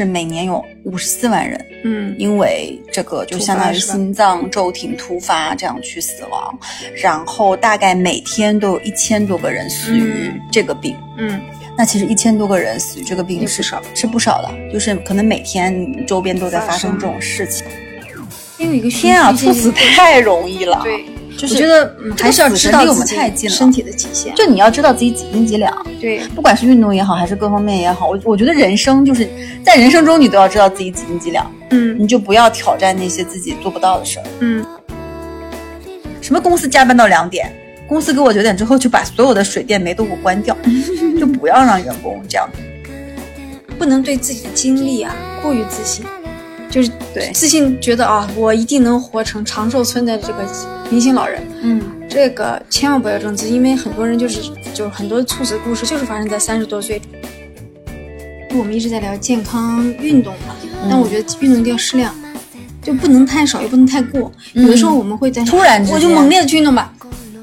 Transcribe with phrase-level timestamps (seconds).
[0.00, 6.58] 是每年有五十四万人嗯因为这个就相当于心脏骤停突发这样去死亡，
[7.02, 10.96] 然后大概每天都有一千多个人死于嗯这个病。
[11.18, 11.40] 嗯
[11.76, 17.66] 那其实一千多个人死于这个病是少是不少的，就是可能每天周边都在发生这种事情。
[18.58, 20.80] 因为一个天啊，猝死太容易了。
[20.82, 21.04] 对，
[21.36, 24.34] 就是我觉得还是要知道自己们太近了身体的极限。
[24.34, 29.28] 就你要知道自己几斤几两，对，不管是运动也好，还是各方面也好，我我觉得人生就是
[29.64, 34.24] 在人生中你都要知道自己几斤几两，嗯你就不要挑战那些自己做不到的事儿。
[34.40, 34.64] 嗯
[36.20, 37.50] 什么公司加班到两点，
[37.88, 40.56] 公司给我九点之后就把所有的水电煤都给我关掉，
[41.18, 42.48] 就不要让员工这样。
[43.78, 46.04] 不能对自己的经历啊过于自信，
[46.70, 50.46] 就是对自信觉得啊，我一定能活成长寿村的这个
[50.88, 51.42] 明星老人。
[51.62, 57.02] 嗯，这个千万不要这种自信，因为很多人就是就是很多猝死故事就是发生在三十多岁。
[58.56, 60.54] 我们一直在聊健康运动嘛，
[60.88, 62.14] 但我觉得运动一定要适量，
[62.82, 64.30] 就不能太少，也不能太过。
[64.54, 66.92] 有的时候我们会在突然我就猛烈的去运动吧，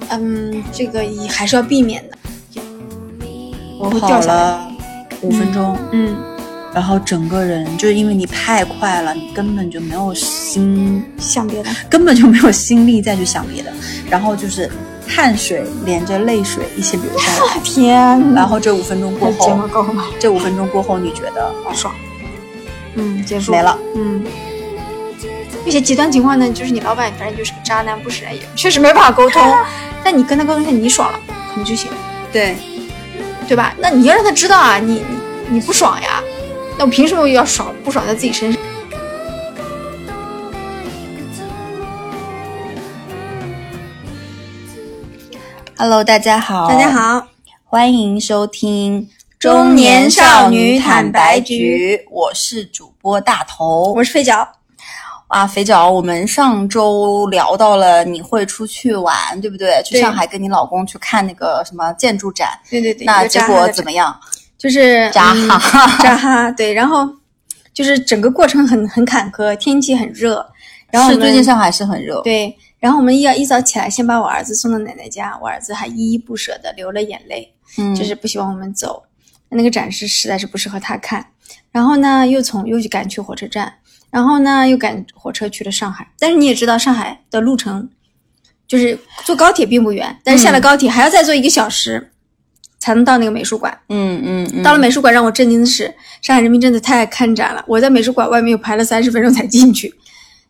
[0.09, 2.17] 嗯，这个也还是要避免的。
[3.79, 4.41] 我会跑掉下来。
[4.41, 4.67] 了
[5.21, 6.15] 五分钟，嗯，
[6.73, 11.69] 然后整个人就是因为你太快了，你根本就没有心，想别的。
[11.89, 13.73] 根本就没有心力再去想别的，
[14.09, 14.69] 然后就是
[15.07, 17.59] 汗水连着泪水一起流下来。
[17.63, 20.05] 天 然后这五分钟过后，够吗？
[20.19, 21.93] 这五分钟过后，你觉得爽。
[22.95, 23.77] 嗯，结束没了。
[23.95, 24.23] 嗯，
[25.65, 29.41] 有些极端情况呢，就是你老板反正就是个渣男不识人也，确实没办法沟通。
[30.03, 31.89] 但你跟他沟通一下，你爽了可能就行，
[32.31, 32.55] 对，
[33.47, 33.73] 对吧？
[33.79, 35.17] 那你要让他知道啊，你你
[35.49, 36.16] 你不爽呀，
[36.79, 38.61] 那我凭什么要爽不爽在自己身上
[45.75, 47.27] ？Hello，大家好，大家，好，
[47.65, 53.93] 欢迎收听中年少女坦白局局，我是主播大头。
[53.93, 54.47] 我是肥脚。
[55.29, 59.81] 啊，肥脚，我们上周聊到了你会出去玩，对不对？
[59.83, 64.17] 去上海跟你老公去看那个什么建筑展，对对对，那结果怎么样？
[64.57, 67.07] 就是渣嗯哈哈 对，然后
[67.73, 70.45] 就是整个过程很很坎坷，天气很热，
[70.91, 79.03] 然后是最近上海是很热，对，然后我们一要一早起来，先把我儿子送到奶奶家，我儿子还依依不舍的流了眼泪，嗯，就是不希望我们走。
[79.49, 81.25] 那个展示实在是不适合他看，
[81.71, 83.71] 然后呢，又从又去赶去火车站，
[84.11, 86.05] 然后呢又赶火车去了上海。
[86.19, 87.87] 但是你也知道，上海的路程
[88.67, 92.11] 就是坐高铁并不远，但是下了高铁还要再坐一个小时
[92.79, 93.77] 才能到那个美术馆。
[93.89, 97.63] 嗯嗯嗯，到了美术馆，让我震惊的是，上海人民真的太爱看展了。
[97.67, 99.93] 我在美术馆外面又排了三十分钟才进去，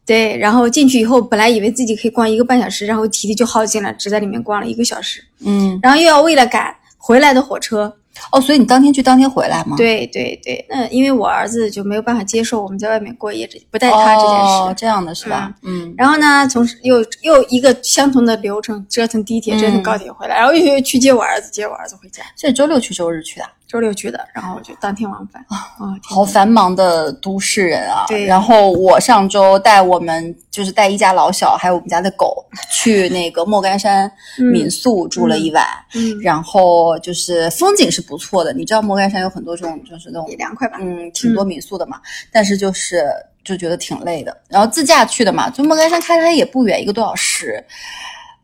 [0.05, 7.97] 对，然后进去以后，本来以为自己可以逛一个半小时，然后体力就耗尽了，只在里面逛了一个小时，嗯然后又要为了赶回来的火车，
[8.31, 9.75] 哦，所以你当天去当天回来吗？
[9.77, 14.45] 对对对，那因为我儿子就没有办法接受我们在外面过夜这不带他这件事。
[14.45, 15.53] 哦，这样的是吧？
[15.63, 22.23] 嗯，然后呢，从又又一个相同的流程，折腾地铁，折腾嗯高铁回来，然后又又去接我儿子，接我儿子回家。
[22.35, 25.41] 所以周六去周日去的，周六去的，然后我就当天往返。
[25.49, 28.05] 啊、天好繁忙的都市人啊。
[28.07, 34.09] 对然后我上周带我们就是带一家老小，还有我们家的狗 去那个莫干山
[34.51, 38.53] 民宿住了一晚，嗯，然后就是风景是不错的。
[38.53, 40.77] 你知道莫干山有很多这种就是那种也凉快吧？
[40.79, 41.99] 嗯，挺多民宿的嘛，
[42.31, 43.03] 但是就是
[43.43, 44.35] 就觉得挺累的。
[44.47, 47.63] 然后自驾去的嘛，就莫干山开开也不远，一个多小时。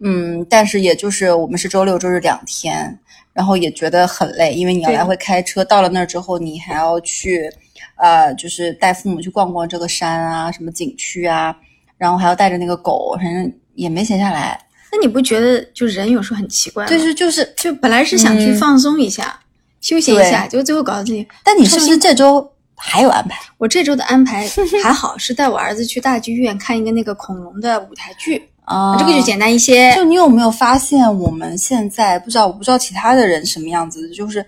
[0.05, 2.99] 嗯，但是也就是我们是周六周日两天，
[3.33, 7.49] 然后也觉得很累，因为你要来回开车，到了那儿之后，你还要去，
[7.97, 11.55] 呃，就是带父母去逛逛这个山啊，什么景区啊，
[11.97, 14.59] 然后还要带着那个狗，反正也没闲下来。
[14.91, 16.89] 那你不觉得就人有时候很奇怪吗？
[16.89, 19.39] 就是就是，就本来是想去嗯放松一下、
[19.81, 21.27] 休闲一下，结果最后搞得自己。
[21.43, 23.35] 但你是不是这周还有安排？
[23.57, 24.47] 我这周的安排
[24.83, 29.93] 还好，是带我儿子去大剧院看一个那个恐龙的舞台剧，啊，这个就简单一些。
[29.95, 34.45] 就你有没有发现，我们现在不知道，我不知道其他的人什么样子，就是，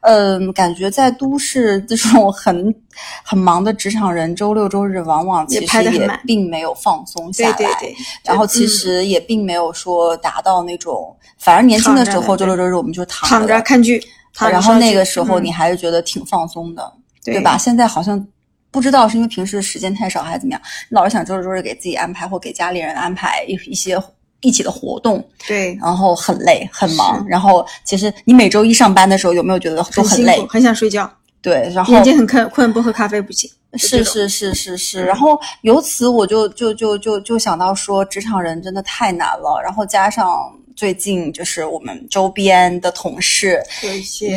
[0.00, 2.74] 嗯、感觉在都市这种很
[3.22, 14.02] 很忙的职场人，周六周日往往其实也并没有放松下来，对对对，然后其嗯实也并没有说达到那种，反而年轻的时候，周六周日我们就躺躺着着，看剧，
[14.34, 16.92] 躺着然后那个时候嗯你还是觉得挺放松的，
[17.22, 17.58] 对对吧？？
[17.58, 18.26] 现在好像。
[18.74, 23.96] 不知道是因为平时时间太少还是怎么样，老是想周六周日给自己安排或给家里人安排一一些
[24.40, 30.40] 一起的活动，对，然后很累很忙，然后其实你每周一上班的时候有没有觉得都很累？
[30.40, 30.48] 很，？
[30.48, 31.08] 很想睡觉，
[31.40, 33.48] 对，然后眼睛很困，困不喝咖啡不行。
[33.76, 40.52] 是是是是是，然后由此我就就就就就想到说，职场人真的太难了，然后加上
[40.84, 43.58] 最近就是我们周边的同事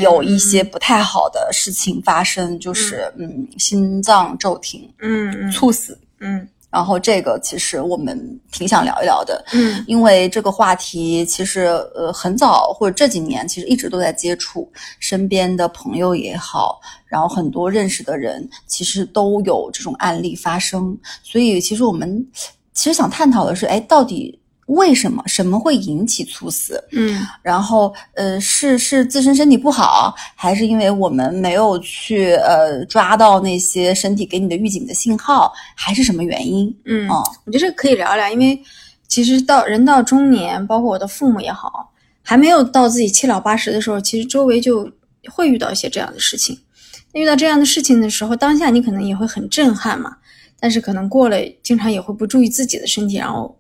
[0.02, 5.52] 有一些不太好的事情发生，就是嗯心脏骤停、嗯嗯。
[5.52, 6.00] 猝死。
[6.22, 6.48] 嗯。
[6.72, 8.18] 然后这个其实我们
[8.50, 9.84] 挺想聊一聊的，嗯。
[9.88, 14.72] 因为这个话题其实呃很早或者这几年其实一直都在接触，
[15.02, 22.26] 身边的朋友也好，然后很多认识的人其实都有这种案例发生，所以其实我们
[22.74, 26.82] 其实想探讨的是，哎，到底为什么什么会引起猝死？
[26.92, 36.74] 嗯然后呃是是自身身体不好，还是因为我们没有去呃抓到那些身体给你的预警的信号，还是什么原因？
[36.86, 38.62] 嗯哦，我觉得这可以聊聊，因为
[39.08, 41.92] 其实到人到中年，包括我的父母也好，
[42.22, 44.92] 还没有到自己七老八十的时候，其实周围就
[45.30, 46.60] 会遇到一些这样的事情。
[47.14, 50.18] 那遇到这样的事情的时候，当下你可能也会很震撼嘛，
[50.60, 53.57] 但是可能过了，经常也会不注意自己的身体，然后，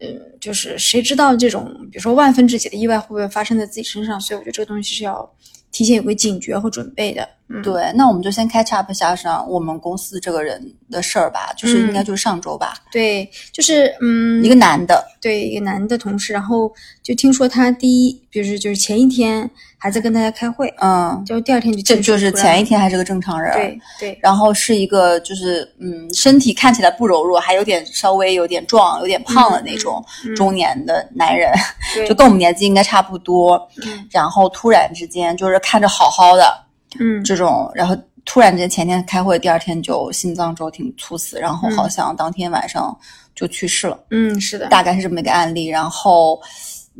[0.00, 4.20] 嗯，就是谁知道这种，比如说万分之几的意外会不会发生在自己身上？
[4.20, 5.28] 所以我觉得这个东西是要
[5.72, 7.28] 提前有个警觉和准备的。
[7.50, 16.70] 嗯，对，那我们就先 catch up 一下上我们公司这个人的事儿吧，就是嗯应该就是上周吧，对，就是嗯，一个男的，对一个男的同事，然后
[17.02, 19.48] 就听说他第一，就是就是前一天
[19.78, 24.18] 还在跟大家开会，嗯，就第二天就这就是前一天还是个正常人，对对。
[24.22, 30.36] 然后是一个就是嗯身体看起来不柔弱，还有点稍微有点壮、有点胖的那种嗯。
[30.36, 31.50] 中年的男人，
[31.94, 34.06] 对， 就跟我们年纪应该差不多，嗯。
[34.10, 36.67] 然后突然之间就是看着好好的
[36.98, 42.96] 嗯这种，然后突然之间前天开会，第二天就心脏骤停猝死，然后嗯好像当天晚上
[43.34, 43.98] 就去世了。
[44.10, 45.66] 嗯是的，大概是这么一个案例。
[45.66, 46.40] 然后，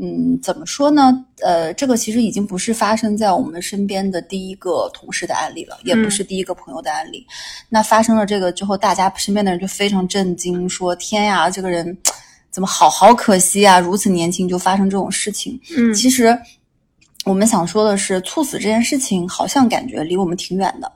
[0.01, 1.13] 嗯，怎么说呢？
[1.43, 7.27] 呃，这个其实已经不是发生在我们身边的第一个同事的案例了，也不是第一个朋友的案例。
[7.69, 11.97] 那发生了这个之后，大家身边的人就非常震惊，说：“天呀，这个人
[12.51, 13.81] 怎么好好可惜啊！
[13.81, 16.39] 如此年轻就发生这种事情。”嗯其实
[17.29, 20.91] 我们想说的是，猝死这件事情好像感觉离我们挺远的，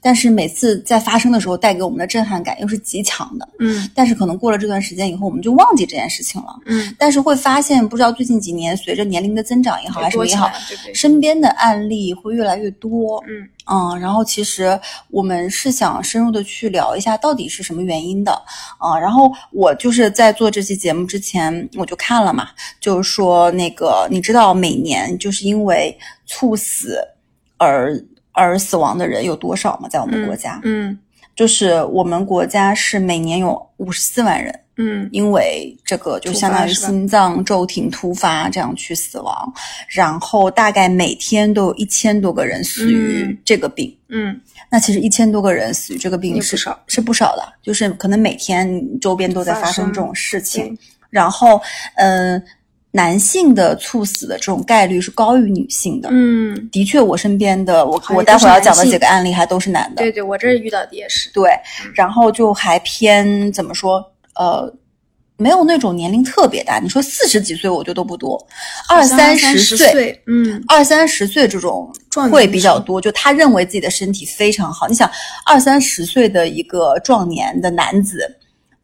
[0.00, 3.48] 但是每次在发生的时候带给我们的震撼感又是极强的。
[3.58, 6.58] 嗯但是可能过了这段时间以后，我们就忘记这件事情了。
[6.66, 10.50] 嗯，但是会发现，不知道最近几年随着年龄的增长也好，还是也好
[10.94, 13.22] 身边的案例会越来越多。
[13.28, 14.80] 嗯嗯，然后其实
[15.10, 18.32] 我们是想深入的去聊一下到底是什么原因的
[18.78, 22.48] 啊、然后我就是在做这期节目之前，我就看了嘛，
[22.80, 26.98] 就是说那个你知道每年就是因为猝死
[27.58, 28.02] 而
[28.38, 29.88] 而死亡的人有多少吗？
[29.88, 30.98] 在我们国家，嗯
[31.34, 34.60] 就是我们国家是每年有五十四万人。
[34.80, 39.52] 嗯因为这个就相当于心脏骤停突发这样去死亡，
[39.88, 43.92] 然后大概每天都有一千多个人死于嗯这个病。
[44.08, 44.40] 嗯
[44.70, 50.78] 那其实一千多个人死于这个病是不少是不少的，就是可能每天周边都在发生这种事情。
[51.10, 51.60] 然后，
[51.96, 52.40] 嗯、
[52.98, 56.08] 男性的猝死的这种概率是高于女性的。
[56.10, 60.02] 嗯，的确，我身边的我我待会儿要讲的几个案例还都是男的。
[60.02, 61.52] 对对，我这儿遇到的也是，对，
[61.94, 64.04] 然后就还偏怎么说？
[64.34, 64.72] 呃，
[65.36, 66.80] 没有那种年龄特别大。
[66.80, 68.44] 你说四十几岁，我觉得都不多，
[68.88, 70.20] 二三十十岁。
[70.26, 71.92] 嗯二三十岁这种
[72.32, 74.88] 会比较多，就他认为自己的身体非常好。
[74.88, 75.08] 你想，
[75.46, 78.36] 二三十岁的一个壮年的男子，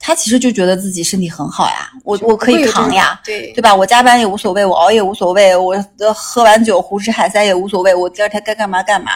[0.06, 3.74] 他其实就觉得自己身体很好呀，我我可以扛呀，对对吧？
[3.74, 9.10] 我加班也无所谓，我熬夜无所谓，我呃喝完酒胡吃海塞也无所谓，我第二天该干嘛干嘛，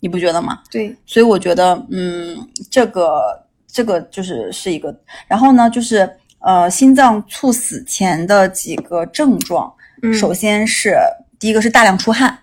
[0.00, 0.58] 你不觉得吗？
[0.68, 2.36] 对，所以我觉得，嗯，
[2.68, 4.92] 这个这个就是是一个，
[5.28, 6.10] 然后呢，就是
[6.40, 9.72] 呃，心脏猝死前的几个症状，
[10.02, 10.96] 嗯首先是
[11.38, 12.36] 第一个是大量出汗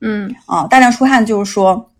[0.00, 1.90] 嗯啊，大量出汗就是说。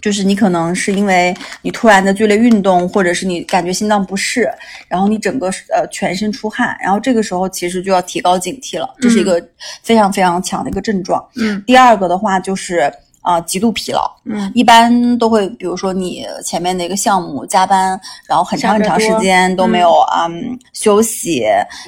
[0.00, 4.50] 就是你可能是因为你突然的剧烈运动，或者是你感觉心脏不适，
[4.88, 9.42] 然后你整个呃全身出汗，然后这个时候其实就要提高警惕了，这是一个
[9.82, 11.24] 非常非常强的一个症状。
[11.36, 17.98] 嗯第二个的话就是啊、呃极度疲劳，嗯一般都会，比如说你前面的一个项目加班，
[18.28, 21.44] 然后很长很长时间都没有嗯休息，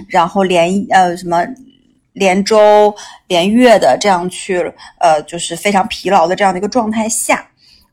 [0.09, 1.45] 然后连呃什么
[2.15, 2.93] 连周
[3.29, 4.59] 连月的这样去
[4.99, 7.47] 呃就是非常疲劳的这样的一个状态下，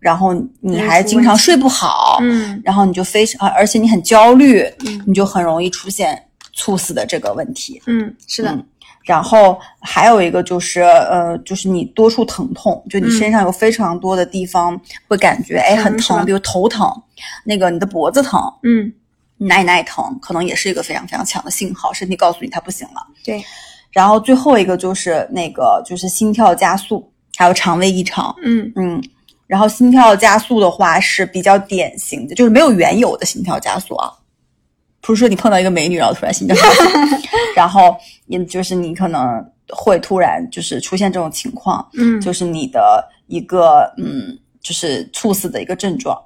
[0.05, 6.15] 然后你还经常睡不好，嗯然后你就非常而且你很焦虑，嗯你就很容易出现
[6.53, 7.81] 猝死的这个问题。
[7.87, 8.63] 嗯，是的，嗯
[9.03, 16.87] 然后还有一个就是，呃，就是你多处疼痛，就你身上有非常多的地方会感觉哎很疼，比如头疼，
[17.43, 18.93] 那个你的脖子疼，嗯
[19.37, 23.01] 哪里哪里疼，可能也是一个非常非常强的信号，身体告诉你它不行了。
[23.23, 23.43] 对，
[23.89, 29.03] 然后最后一个就是那个就是心跳加速，还有肠胃异常，嗯嗯，
[29.47, 34.11] 然后心跳加速的话是比较典型的，就是没有原有的心跳加速啊，
[35.01, 36.83] 不是说你碰到一个美女然后突然心跳加速，
[37.55, 37.95] 然后
[38.27, 46.19] 也就是你可能会突然就是出现这种情况，嗯，就是你的一个嗯，就是猝死的一个症状。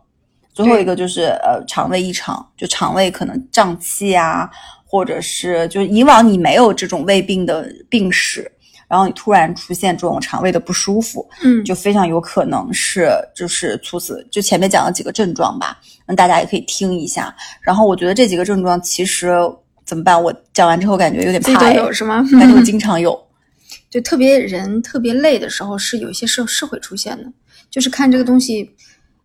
[0.51, 4.49] 最后一个就是呃，肠胃异常，就肠胃可能胀气啊，
[4.85, 8.51] 或者是就是以往你没有这种胃病的病史，
[8.89, 14.25] 然后你突然出现这种肠胃的不舒服，嗯，就非常有可能是就是猝死。
[14.31, 17.33] 就前面讲了几个症状吧，那大家也可以听一下。
[17.61, 19.31] 然后我觉得这几个症状其实
[19.85, 20.21] 怎么办？
[20.21, 22.25] 我讲完之后感觉有点怕哎，都有是吗？
[22.39, 23.17] 感觉我 经常有。
[23.91, 27.31] 就特别人特别累的时候，是有一些是是会出现的，
[27.69, 28.69] 就是看这个东西，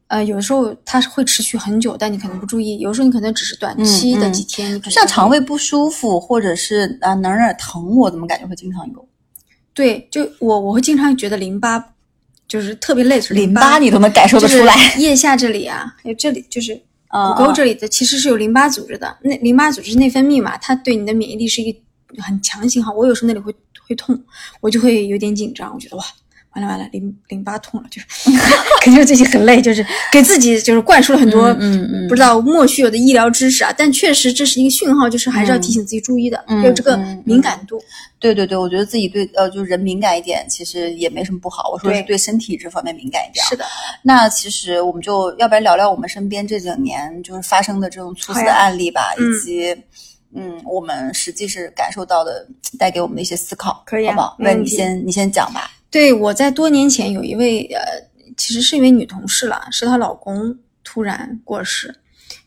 [0.09, 9.09] 呃，有的时候它是会持续很久，但你可能不注意，有的时候你可能只是短期的几天，像肠胃不舒服，或者是啊哪儿哪儿疼，我怎么感觉会经常有？
[9.75, 11.85] 对，就我我会经常觉得淋巴
[12.49, 14.95] 就是特别累的时候，淋巴巴你都能感受得出来。
[14.99, 16.75] 腋下这里啊，还有这里就是
[17.09, 19.19] 嗯骨沟这里的，其实是有淋巴组织的。
[19.23, 21.79] 那淋巴组织内分泌嘛，它对你的免疫力是一个
[22.23, 22.93] 很强的信号。
[22.93, 23.53] 我有时候那里会
[23.87, 24.19] 会痛，
[24.61, 26.05] 我就会有点紧张，我觉得哇。
[26.55, 28.07] 完了完了，淋淋巴痛了，就是
[28.83, 37.81] 肯定是最近很累，就是 给自己就是灌输了很多嗯嗯嗯不知道莫须有的医疗知识啊，但确实这是一个讯号，就是还是要提醒自己注意的，嗯有这个嗯敏感度。
[38.21, 41.69] 对对对，我觉得自己对呃，就是人敏感一点，其实也没什么不好。
[41.71, 43.45] 我说是对对身体这方面敏感一点。
[43.45, 43.65] 是的，
[44.03, 49.77] 那其实我们就要不然聊聊我们身边这几年就是发生的这种猝死的案例吧，嗯以及
[50.37, 52.47] 嗯，我们实际是感受到的，
[52.79, 54.37] 带给我们的一些思考，可以啊好不好？
[54.39, 55.71] 那你先你先讲吧。
[55.95, 57.81] 对，我在多年前有一位呃，
[58.37, 61.95] 其实是一位女同事了，是她老公突然过世，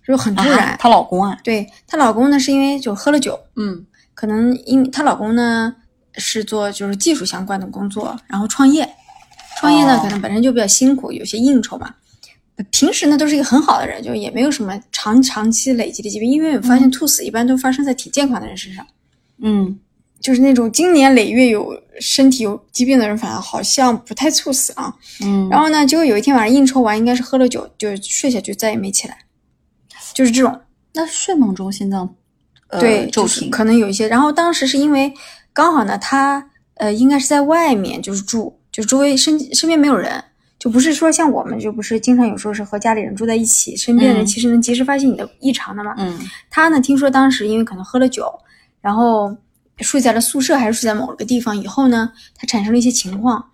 [0.05, 0.71] 就很突然。
[0.71, 5.73] 啊她老公啊，对她老公呢，是因为就喝了酒，嗯可能因她老公呢
[6.15, 8.85] 是做就是技术相关的工作，然后创业，
[9.57, 11.95] 创业呢、哦可能本身就比较辛苦，有些应酬嘛。
[12.69, 18.85] 平时呢都是一个很好的人，就也没有什么长长期累积的疾病，因为我发现猝死一般都发生在体健康的人身上。
[19.37, 19.79] 嗯
[20.19, 24.93] 就是那种经年累月有身体有疾病的人，反而好像不太猝死啊。
[25.23, 29.17] 嗯，然后呢，结果有一天晚上应酬完，应该是喝了酒，就睡下去，再也没起来，
[30.13, 30.61] 就是这种。
[30.93, 32.15] 那睡梦中心脏
[32.69, 34.07] 呃对，骤就是停，可能有一些。
[34.07, 35.13] 然后当时是因为
[35.53, 40.23] 刚好呢，他呃应该是在外面就是住，就周围身身边没有人，
[40.57, 45.93] 就不是说像我们就不是经常有时候是和家里人住在一起，身边的人嗯其实能及时发现你的异常的嘛。
[45.99, 46.19] 嗯
[46.49, 48.27] 他呢，听说当时因为可能喝了酒，
[48.81, 49.35] 然后
[49.83, 53.51] 睡在了宿舍，还是睡在某个地方，以后呢，他产生了一些情况，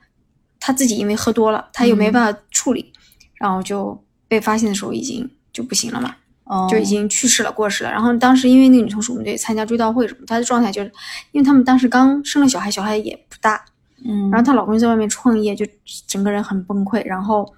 [0.59, 2.93] 他自己因为喝多了，他又没嗯办法处理，
[3.35, 6.15] 然后就被发现的时候已经就不行了嘛，
[6.45, 7.91] 哦就已经去世了，过世了。
[7.91, 10.91] 然后当时因为那个女同事，我们得参加追悼会什么，她的状态就是，
[11.31, 13.63] 因为他们当时刚生了小孩，小孩也不大，
[14.05, 15.65] 嗯，然后她老公在外面创业，就
[16.07, 17.05] 整个人很崩溃。
[17.05, 17.53] 然后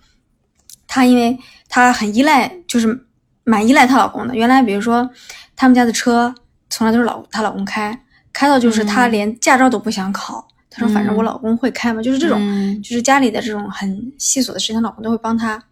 [0.87, 1.37] 她因为
[1.69, 3.07] 她很依赖，就是
[3.43, 4.35] 蛮依赖她老公的。
[4.35, 5.09] 原来比如说
[5.55, 6.33] 他们家的车
[6.69, 8.04] 从来都是老她老公开，
[8.35, 10.45] 开到就是她嗯连驾照都不想考。
[10.69, 15.63] 她说反正我嗯老公会开嘛，就是这种，嗯就是家里的这种很细琐的事情，她老公都会帮她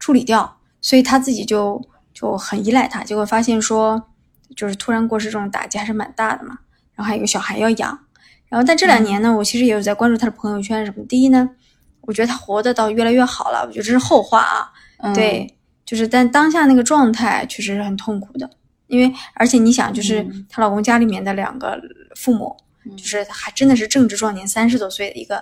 [0.00, 1.80] 处理掉，所以她自己就
[2.12, 3.04] 就很依赖他。
[3.04, 4.02] 结果发现说，
[4.56, 6.58] 就是突然过世这种打击还是蛮大的嘛。
[6.94, 7.96] 然后还有一个小孩要养，
[8.48, 11.04] 然后但这两年呢，我其实也有在关注他的朋友圈什么。
[11.04, 11.48] 第一呢，
[12.00, 14.72] 我觉得他活得倒越来越好了，我觉得这是后话啊。
[14.96, 15.54] 嗯对，
[15.86, 18.50] 就是但当下那个状态确实是很痛苦的，
[18.88, 21.80] 因为而且你想，就是嗯她老公家里面的两个
[22.18, 22.56] 父母，
[22.96, 25.36] 就是还真的是正值壮年，三十多岁的一个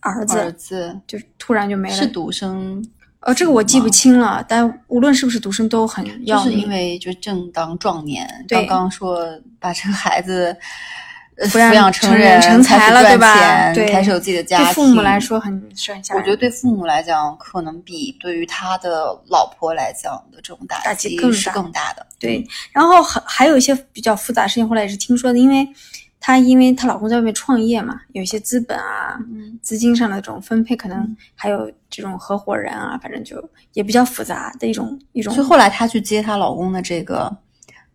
[0.00, 1.94] 儿儿子，儿子就突然就没了。
[1.94, 2.84] 是独生，
[3.20, 6.46] 呃，这个我记不清了，但无论是不是独生都很就是要。
[6.50, 9.26] 因为就正当壮年，对刚刚说
[9.58, 10.56] 把这个孩子呃
[11.36, 13.34] 抚养抚养成人，成才了，对吧？
[13.34, 14.66] 钱对，开始有自己的家庭。
[14.66, 16.22] 对父母来，说很是很吓人。
[16.22, 22.06] 我觉得对父母来讲，可能比对于他的老婆来讲的这种打打击更是大更大的。
[22.18, 25.68] 对，然后还还有一些比较复杂事情，后来也是听说的，因为
[26.20, 33.36] 她因为她老公在外面创业嘛，有一些资本啊、嗯资金上的这种分配，可能还有这种合伙人啊，反正就
[33.72, 35.34] 也比较复杂的一种一种。
[35.34, 37.34] 所以后来她去接她老公的这个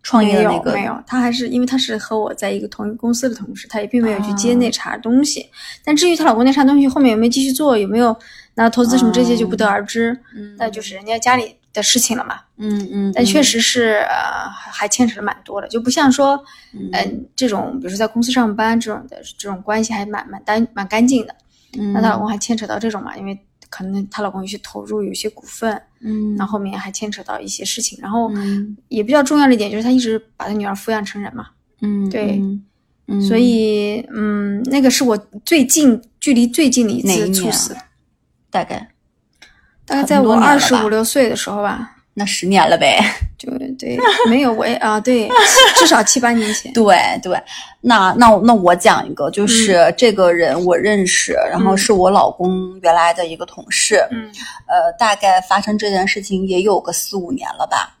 [0.02, 5.46] 创业的那个，有没有，她还是因为她是和我在一个同一个公司的同事，她也并没有去接啊那茬东西。
[5.84, 8.16] 但至于她老公那茬东西后面有没有继续做，有没有
[8.54, 10.54] 拿投资什么这些就不得而知，嗯。
[10.58, 12.40] 那就是人家家里的事情了嘛。
[12.56, 13.44] 嗯嗯，但确嗯。
[13.44, 16.42] 实是呃，还牵扯的蛮多的，就不像说，
[16.72, 21.34] 嗯、这种比如说在公司上班这种的这种关系还蛮蛮单蛮干净的。
[21.78, 23.38] 嗯，那她老公还牵扯到这种嘛，因为
[23.70, 27.98] 可能她老公有些投入，有些股份，嗯，那后面还牵扯到一些事情。
[28.02, 28.76] 然后嗯。
[28.88, 31.46] 也比较重要的一点就是她一直把她女儿抚养成人嘛，
[31.80, 32.42] 嗯对。
[33.26, 37.74] 所以嗯，那个是我最近距离最近的一次猝死，
[38.50, 38.88] 大概
[39.84, 43.00] 大概在我二十五六岁的时候吧，那十年了呗。
[43.36, 43.49] 就
[43.80, 45.28] 对， 没有我也啊，对，
[45.74, 46.70] 至少七八年前。
[46.74, 47.42] 对对，
[47.80, 54.30] 那那那我讲一个，就是这个人我认识，然后是我老公原来的一个同事，嗯
[54.68, 57.96] 呃，大概发生这件事情也有个四五年了吧。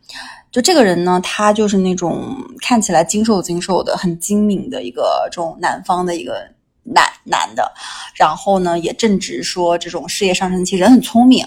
[0.52, 6.42] 就这个人呢，他就是那种看起来精瘦精瘦的，很精明的一个这种南方的一个
[6.82, 7.72] 男男的，
[8.14, 11.46] 然后呢也正值说这种事业上升期，人很聪明，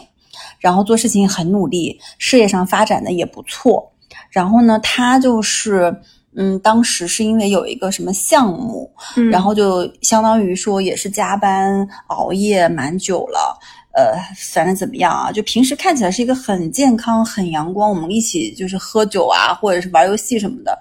[0.58, 3.93] 然后做事情很努力，事业上发展的也不错。
[4.34, 5.96] 然后呢，他就是
[6.36, 13.56] 嗯，当时是因为有一个什么项目，嗯，然后就相当于说也是加班熬夜蛮久了，
[13.96, 14.18] 呃，
[14.52, 15.32] 反正怎么样啊？
[15.32, 20.76] 就平时看起来是一个很健康、很阳光，我们一起就是喝酒啊，或者是玩游戏什么的，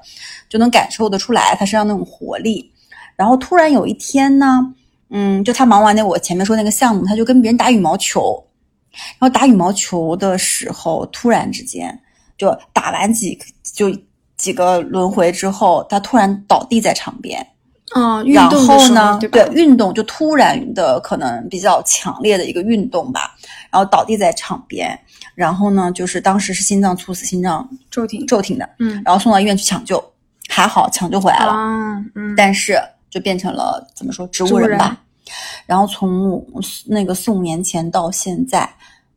[0.49, 2.73] 就能感受得出来他身上那种活力。
[3.15, 4.75] 然后突然有一天呢，
[5.11, 8.43] 嗯，就他忙完那我前面说那个项目，他就跟别人打羽毛球，
[9.19, 12.01] 然后打羽毛球的时候，突然之间
[12.43, 13.89] 就打完几就
[14.37, 17.47] 几个轮回之后，他突然倒地在场边。
[17.95, 19.47] 哦，运然后呢，候对？
[19.53, 23.37] 运动就突然的可能比较强烈的一个运动吧，
[23.71, 24.99] 然后倒地在场边，
[25.37, 30.03] 然后呢，就是当时是心脏猝死，心脏骤停，骤停的，嗯然后送到医院去抢救，
[30.49, 34.99] 还好抢救回来了，啊，嗯，但是就变成了怎么说植植物人吧。
[35.67, 36.45] 然后从
[36.87, 38.69] 那个四五年前到现在，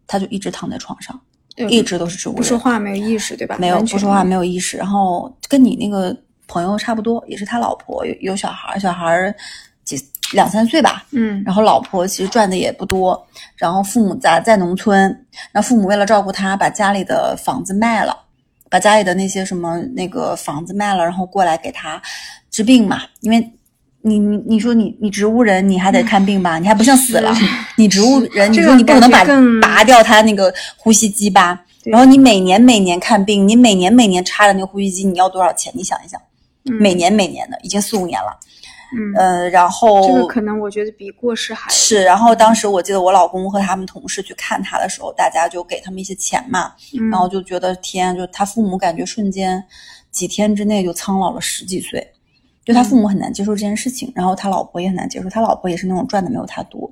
[0.05, 1.21] 他就一直躺在床上，呃
[1.55, 3.55] 一直都是植物人，不说话，没有意识，对吧？
[3.59, 4.43] 没有不说话，没有。
[4.43, 6.15] 意识，然后跟你那个
[6.47, 9.33] 朋友差不多，也是他老婆有有小孩，小孩
[9.83, 9.97] 几
[10.33, 11.41] 两三岁吧，嗯。
[11.45, 18.17] 然后老婆其实赚的也不多，然后父母在在农村，那父母为了照顾他，把家里的房子卖了，
[18.69, 22.01] 把家里的那些什么那个房子卖了，然后过来给他
[22.51, 23.51] 治病嘛，因为。
[24.05, 27.35] 你你你说你你植物人你还得看病吧，你还不像死了，
[27.75, 29.25] 你植物人你说你不可能把
[29.61, 35.73] 拔掉他那个呼吸机吧，然后你每年每年看病，你每年每年插的那个呼吸机，你要多少钱？
[35.75, 36.21] 你想一想，
[36.69, 38.39] 嗯每年每年的，已经四五年了。
[38.95, 49.61] 嗯，呃，然后这个可能我觉得比过世还是，然后当时我记得我老公和他们同事去看他的时候，大家就给他们一些钱嘛，嗯然后就觉得天，就他父母感觉瞬间
[50.11, 52.07] 几天之内就苍老了十几岁，
[52.65, 56.91] 就他父母很难接受这件事情，然后他老婆也很难接受，他老婆也是那种赚的没有他多，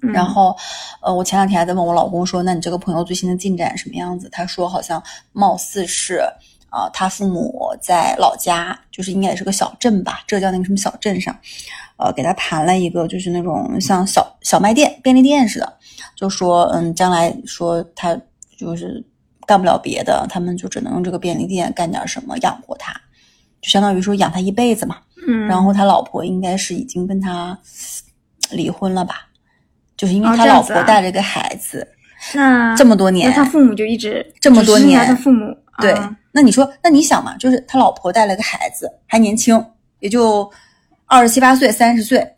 [0.00, 0.12] 嗯。
[0.12, 0.56] 然后，
[1.02, 4.28] 呃，我前两天还在问我老公说，那你这个朋友最新的进展什么样子？
[4.30, 5.02] 他说好像
[5.32, 6.22] 貌似是，
[6.70, 11.36] 啊、他父母在老家，就是应该也是个小镇吧，浙江那个什么小镇上，
[11.96, 15.72] 呃，给他盘了一个就是那种像小小卖店、便利店似的，
[16.16, 18.16] 就说，嗯，将来说他
[18.56, 19.04] 就是
[19.46, 22.92] 干不了别的，他们就只能用这个便利店干点什么养活他，
[23.64, 24.98] 就相当于说养他一辈子嘛。
[25.26, 27.58] 嗯，然后他老婆应该是已经跟他
[28.50, 29.26] 离婚了吧？
[29.96, 31.88] 就是因为哦他老婆带了一个孩子，
[32.34, 39.64] 那这么多年那他父母就一直这么多年他父母对啊，那你说，那你想嘛，就是他老婆带了个孩子，还年轻，
[40.00, 40.50] 也就
[41.06, 42.33] 二十七八岁、三十岁。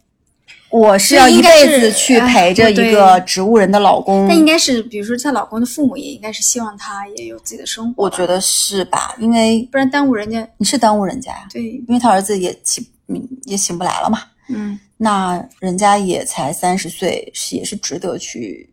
[0.76, 9.14] 我是要一辈子去陪着一个植物人的老公，但应该是，比如说她老公的父母也应该是希望她也有自己的生活，我觉得是吧？
[9.18, 10.46] 因为不然耽误人家。
[10.58, 14.20] 你是耽误人家呀，对，因为他儿子也起嗯也醒不来了嘛。
[14.48, 18.70] 嗯那人家也才三十岁，是也是值得去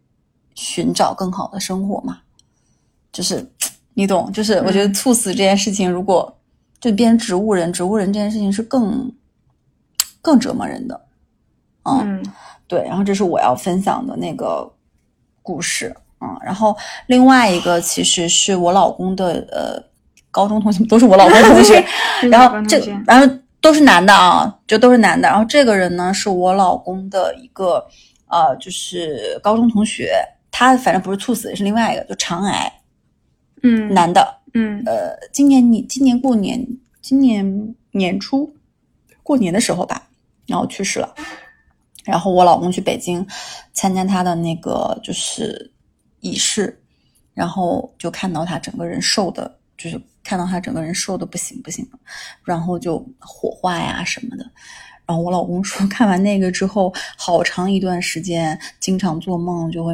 [0.55, 2.19] 寻找更好的生活嘛？
[3.11, 3.49] 就是
[3.93, 6.37] 你懂，就是我觉得嗯猝死这件事情，如果
[6.81, 9.09] 就变成植物人，植物人这件事情是更
[10.21, 11.02] 更折磨人的。
[11.83, 12.33] 嗯，嗯
[12.67, 12.83] 对。
[12.83, 14.69] 然后这是我要分享的那个
[15.41, 16.37] 故事啊、嗯。
[16.43, 16.75] 然后
[17.07, 19.83] 另外一个其实是我老公的呃
[20.31, 21.83] 高中同学， 都是我老公同学。
[22.29, 25.27] 然后这这然后都是男的啊，就都是男的。
[25.27, 27.85] 然后这个人呢，是我老公的一个
[28.27, 30.13] 呃，就是高中同学，
[30.51, 32.73] 他反正不是猝死，是另外一个，就肠癌，
[33.61, 34.39] 嗯男的。
[34.55, 36.65] 嗯呃，今年你今年过年，
[37.01, 38.53] 今年年初
[39.23, 40.03] 过年的时候吧，
[40.45, 41.13] 然后去世了。
[42.03, 43.25] 然后我老公去北京
[43.73, 45.71] 参加他的那个就是
[46.19, 46.81] 仪式，
[47.33, 51.99] 然后就看到他整个人瘦的，就是看到他整个人瘦的不行不行了，
[52.43, 54.43] 然后就火化呀什么的。
[55.05, 59.93] 然后我老公说， 看完那个之后，好长一段时间经常做梦，就会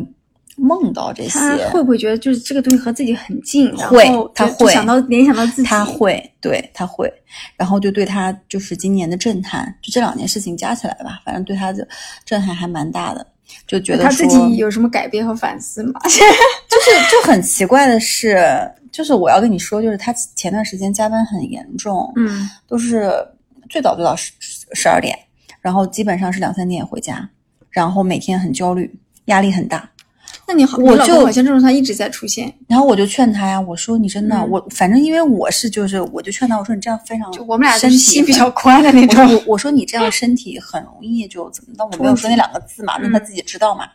[0.60, 1.30] 梦到这些。
[1.40, 7.12] 他会不会觉得就是这个东西和自己很近，然会后他会想到联想到自己，他会，对他会，
[7.56, 11.88] 然后就对他就是今年的震撼，就这两件事情加起来吧，反正对他的
[12.26, 13.26] 震撼还蛮大的，
[13.66, 16.00] 就觉得他自说己有什么改变和反思吗？
[16.04, 23.12] 就是就很奇怪的是，就是我要跟你说，就是他前段时间加班很严重，嗯都是
[23.70, 24.32] 最早最早十
[24.74, 25.18] 十二点，
[25.62, 27.28] 然后基本上是两三点回家，
[27.70, 29.90] 然后每天很焦虑，压力很大。
[30.50, 39.32] 那你好，我就好像这种他一直在出现，然后我就劝他呀，我说你真的，嗯我反正因为我是就是，我就劝他，我说你这样非常，就我们俩身体比较宽的那种。
[39.36, 41.76] 我我说你这样身体很容易就怎么？
[41.78, 43.88] 但我没有说那两个字嘛，那他嗯自己知道嘛。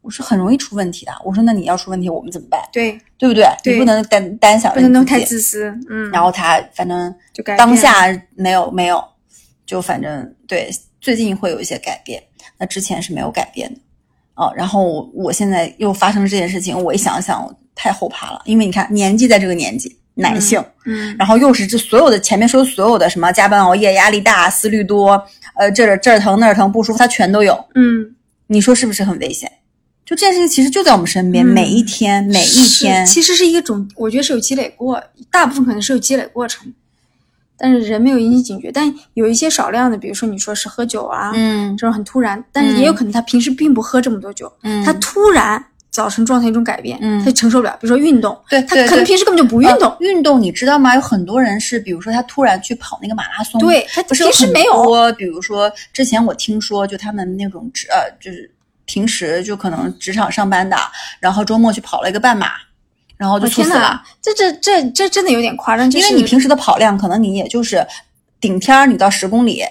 [0.00, 1.12] 我说很容易出问题的。
[1.24, 2.60] 我说那你要出问题，我们怎么办？
[2.72, 3.46] 对，对不对？
[3.62, 5.20] 对你不能单单想不能太。
[5.20, 5.72] 自私。
[5.88, 9.00] 嗯，然后他反正就当下没有没有，
[9.64, 10.68] 就反正对
[11.00, 12.20] 最近会有一些改变，
[12.58, 13.80] 那之前是没有改变的。
[14.42, 25.22] 哦，然后我我现在又发生这件事情，我一想想，我太后怕了，因为你看年纪在这个年纪，男性，嗯然后又是这所有的前面说所有的什么加班熬夜、压力大、思虑多，
[25.54, 27.52] 呃，这儿这儿疼那儿疼不舒服，他全都有。
[27.76, 28.14] 嗯，
[28.48, 29.50] 你说是不是很危险？
[30.04, 35.00] 就这件事情其实就在我们身边，嗯每一天每一天，其实是一种，我觉得是有积累过，
[35.30, 36.72] 大部分可能是有积累过程，
[37.62, 38.72] 但是人没有引起警觉。
[38.72, 47.70] 但有一些少量的，比如说你说是喝酒啊，嗯这种很突然，但是也有可能他平时并不喝这么多酒，嗯，他突然造成状态一种改变，嗯他承受不了。
[47.80, 50.94] 比如说运动，对他可能平时根本就不运动，呃运动，你知道吗？
[50.96, 58.50] 有很多人是，比如说他突然去跑那个马拉松，对他不是平时没有比如说之前我听说，就他们那种职呃，就是
[58.86, 60.76] 平时就可能职场上班的，
[61.20, 62.48] 然后周末去跑了一个半马，
[63.22, 67.86] 然后就天猝死了呐。，这这这这真的有点夸张，就因为你平时的跑量可能你也就是
[68.40, 69.62] 顶天儿你到十公里，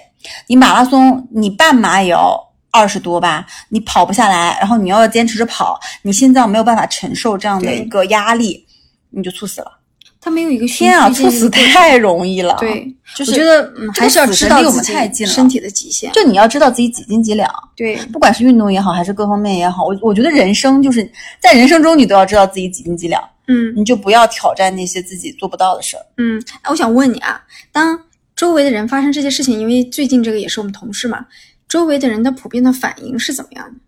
[0.46, 2.34] 你马拉松你半马也要
[2.70, 8.66] 二十多吧，你跑不下来，然后你要坚持着跑，你心脏没有办法承受这样的一个压力，
[9.10, 9.80] 你就猝死了。
[10.24, 12.86] 他没有一个天啊，猝死太容易了。，对，
[13.16, 16.12] 就是我觉得嗯还是要知道自己们太近了身体的极限。
[16.12, 21.10] 就你要知道自己几斤几两，对，不管是运动也好，还是各方面也好，我我觉得人生就是
[21.40, 26.06] 在人生中你都要知道自己几斤几两，嗯你就不要挑战那些自己做不到的事儿。
[26.16, 28.04] 嗯，哎我想问你啊，当
[28.36, 31.26] 周围的人发生这些事情，因为最近这个也是我们同事嘛，
[31.68, 33.80] 周围的人的普遍的反应是怎么样的？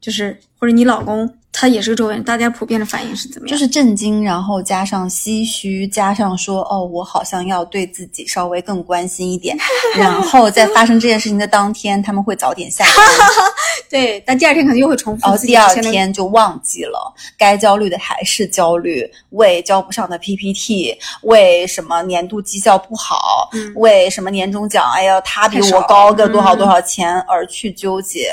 [0.00, 3.50] 就是或者你老公他也是个周围人，大家普遍的反应是怎么样？
[3.50, 9.56] 就是震惊，然后加上唏嘘，加上说哦，我好像要对自己稍微更关心一点，
[9.98, 13.04] 然后在发生这件事情的当天，他们会早点下班，
[13.90, 28.30] 对，但第二天可能又会重复然后第二天就忘记了，该焦虑的还是焦虑，为交不上的 PPT，为什么年度绩效不好，嗯为什么年终奖，哎呀，他比我高个多少嗯多少钱而去纠结，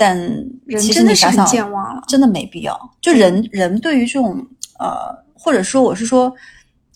[0.00, 0.16] 但
[0.64, 2.02] 人其实你想想，健忘了。
[2.08, 2.90] 真的没必要。
[3.02, 4.34] 就人人对于这种
[4.78, 6.34] 呃，或者说我是说，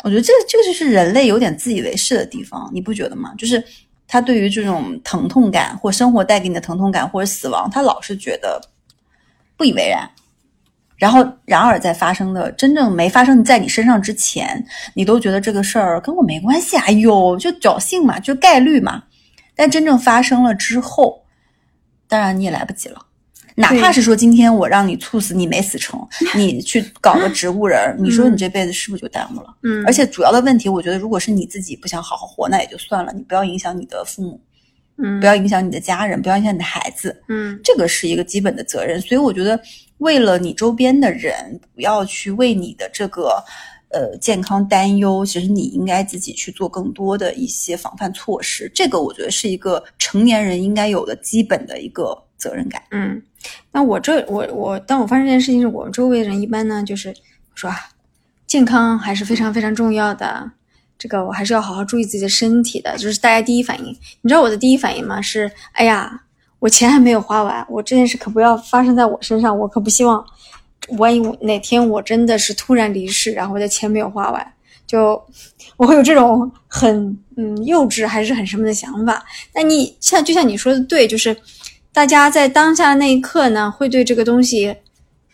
[0.03, 3.35] 我觉得这这个就是人类有点自以为是的地方，你不觉得吗？
[3.37, 3.63] 就是
[4.09, 8.59] 他对于这种疼痛感或生活带给你的疼痛感或者死亡，他老是觉得
[9.59, 10.09] 不以为然。
[10.97, 14.65] 然后，然而在发生的真正没发生在你身上之前，
[14.95, 19.03] 你都觉得这个事儿跟我没关系啊，哎呦，就侥幸嘛，就概率嘛。
[19.55, 21.24] 但真正发生了之后，
[22.15, 23.07] 当然你也来不及了。
[23.57, 25.99] 哪怕是说今天我让你猝死，你没死成，
[26.37, 29.53] 你去搞个植物人儿，你说你这辈子是不是就耽误了？
[29.65, 34.41] 嗯，而且主要的问题，我觉得如果是你自己不想好好活，那也就算了，你不要影响你的父母，
[34.99, 39.01] 嗯不要影响你的家人，不要影响你的孩子，嗯这个是一个基本的责任。
[39.01, 39.61] 所以我觉得，
[39.99, 43.43] 为了你周边的人，不要去为你的这个
[43.95, 48.71] 呃健康担忧，其实你应该自己去做更多的一些防范措施。
[48.75, 52.83] 这个我觉得是一个成年人应该有的基本的一个责任感。
[52.91, 53.23] 嗯，
[53.71, 57.15] 那我这我我当我发生这件事情时，我们周围人一般呢就是
[57.55, 57.77] 说啊，
[58.47, 60.51] 健康还是非常非常重要的，
[60.99, 63.87] 这个我还是要好好注意自己的身体的，就是大家第一反应。
[64.21, 65.23] 你知道我的第一反应吗？
[65.23, 66.23] 是哎呀，
[66.59, 70.25] 我钱还没有花完，我这件事可不要发生在我身上，我可不希望，
[70.99, 74.53] 万一哪天我真的是突然离世，然后我的钱没有花完，
[74.87, 75.21] 就
[75.77, 79.25] 我会有这种很嗯幼稚还是很什么的想法。
[79.55, 81.37] 那你像就像你说的对，就是
[81.93, 84.75] 大家在当下那一刻呢，会对这个东西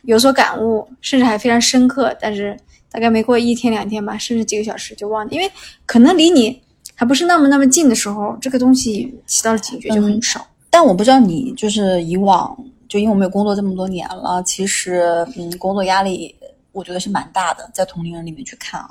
[0.02, 2.16] 有所感悟，甚至还非常深刻。
[2.20, 2.56] 但是
[2.90, 5.50] 大概没过一天两天吧，甚至几个小时就忘了，因为
[5.84, 6.60] 可能离你
[6.94, 10.46] 还不是那么那么近的时候，这个东西起到的警觉就很少。
[10.70, 12.56] 但我不知道你就是以往，
[12.90, 16.35] 就因为我们有工作这么多年了，其实嗯，工作压力
[16.72, 18.90] 我觉得是蛮大的，在同龄人里面去看啊。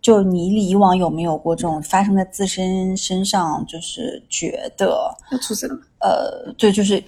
[0.00, 5.80] 就你以往有没有过这种发生在自身身上，就是觉得要猝死了吗？
[5.98, 7.02] 呃，对，就是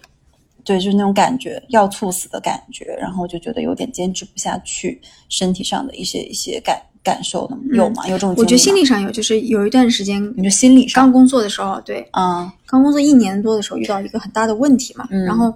[0.64, 7.56] 对，就是那种感觉要猝死的感觉，然后就觉得有点坚持不下去，身体上的一些一些感感受呢？
[7.72, 8.08] 有吗？
[8.08, 8.34] 有这种？
[8.36, 15.54] 我觉得心理上有，就是有一段时间你就心理上刚工作的时候，对，嗯，刚工作一年多的时候遇到一个很大的问题嘛，嗯然后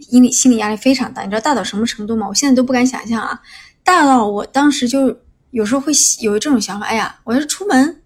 [0.00, 2.26] 心理心理压力非常大，你知道大到什么程度吗？
[2.28, 3.40] 我现在都不敢想象啊，
[3.82, 5.16] 大到我当时就
[5.50, 8.02] 有时候会有这种想法，哎呀，我要是出门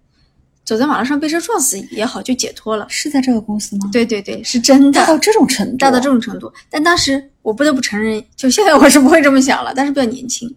[0.65, 2.85] 走在马路上被车撞死也好，就解脱了。
[2.89, 6.51] 是在这个公司吗？，对对对，是真的大到这种程度，大到这种程度。
[6.69, 10.53] 但当时我不得不承认，就现在我是不会这么想了，但是比较年轻，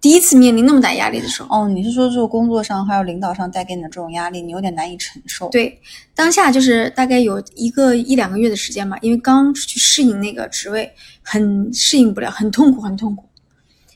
[0.00, 5.80] 第一次面临那么大压力的时候，哦，你是说这个工作上还有领导上带给你的这种压力，你有点难以承受？，对，
[6.14, 13.28] 当下就是大概有一个一两个月的时间嘛，因为刚去适应那个职位，很适应不了，很痛苦，很痛苦。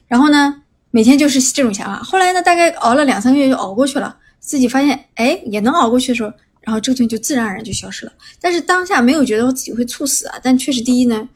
[0.09, 2.03] 然后呢，每天就是这种想法。
[2.03, 8.12] 后来呢，大概熬了两三个月就熬过去了，自己发现哎也能熬过去的时候，然后这个东西就自然而然就消失了。
[8.41, 11.29] 但是当下没有觉得我自己会猝死啊，但确实第一呢，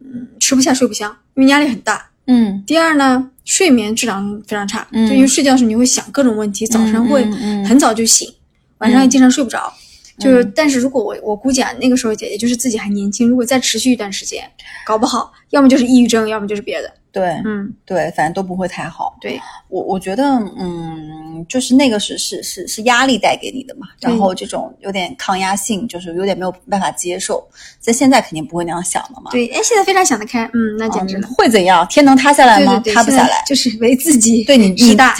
[0.00, 2.10] 嗯，吃不下睡不香，因为压力很大。
[2.28, 7.24] 嗯，第二呢，睡眠质量非常差，嗯就因为睡觉的时候你会想各种问题，早晨会
[7.64, 8.32] 很早就醒，
[8.78, 9.72] 晚上也经常睡不着。
[10.18, 14.44] 就是，嗯但是如果我我估计啊，那个时候姐姐就是自己还年轻，如果再持续一段时间，
[14.84, 16.92] 搞不好要么就是抑郁症，要么就是别的。
[17.10, 19.16] 对，嗯，对，反正都不会太好。
[19.20, 20.24] 对，我我觉得，
[20.58, 27.46] 嗯，就是那个是是是是压力带给你的嘛，然后这种有点抗压性，就是有点没有办法接受，
[27.78, 29.30] 在现在肯定不会那样想了嘛。
[29.30, 31.20] 对，哎，现在非常想得开，嗯，那简直。
[31.36, 31.86] 会怎样？
[31.88, 32.80] 天能塌下来吗？
[32.80, 33.42] 对对对，塌不下来。
[33.46, 35.14] 就是为自己对你你大。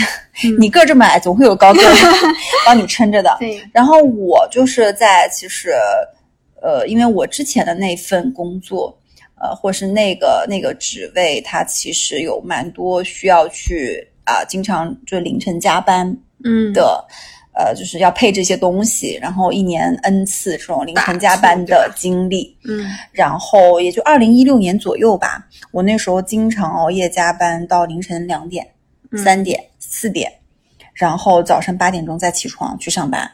[0.61, 1.95] 你 个这么矮，总会有高个儿
[2.65, 3.37] 帮你撑着的。
[3.41, 5.73] 对，然后我就是在其实，
[6.63, 8.97] 呃，因为我之前的那份工作，
[9.41, 16.15] 呃，或是那个那个职位，它其实有蛮多需要去啊、经常就凌晨加班
[16.45, 17.03] 嗯，的，
[17.55, 22.55] 呃，就是要配这些东西，然后一年 n 次这种凌晨加班的经历。
[22.65, 28.69] 嗯然后也就二零一六年左右吧，我那时候经常熬夜加班到凌晨两点、
[29.11, 30.31] 嗯三点、四点，
[30.93, 33.29] 然后早上八点钟再起床去上班，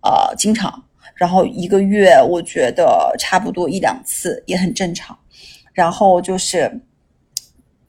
[0.00, 0.82] 呃，经常，
[1.14, 5.16] 然后一个月我觉得差不多一两次也很正常，
[5.74, 6.80] 然后就是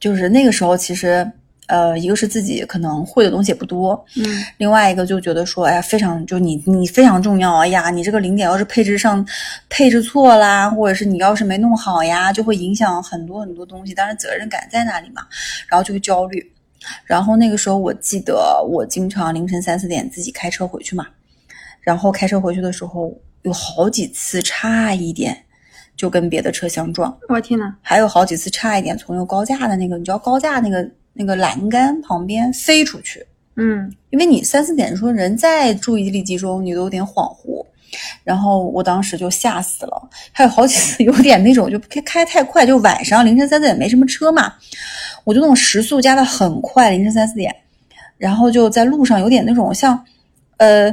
[0.01, 1.31] 就是那个时候其实。
[1.67, 4.23] 呃，一个是自己可能会的东西也不多，嗯
[4.57, 9.25] 另外一个就觉得说，哎呀，非常就你你非常重要，哎呀，你这个零点要是配置上
[9.67, 15.23] 配置错啦，或者是你要是没弄好呀，就会影响很多很多东西，当然责任感在那里嘛，
[15.67, 16.51] 然后就会焦虑。
[17.03, 21.07] 然后那个时候我记得我经常凌晨三四点自己开车回去嘛，
[21.81, 25.35] 然后开车回去的时候有好几次差一点
[25.97, 33.25] 就跟别的车相撞，我天呐，还有好几次差一点从有高架的那个，你知道高架那个那个栏杆旁边飞出去。
[33.55, 37.65] 嗯因为你三四点说人在注意力集中，你都有点恍惚。
[38.25, 44.53] 然后我当时就吓死了，还有好几次有点那种就开开太快，就晚上凌晨三四点没什么车嘛，
[45.23, 47.55] 我就那种时速加的很快，凌晨三四点，
[48.17, 50.03] 然后就在路上有点那种像
[50.57, 50.91] 呃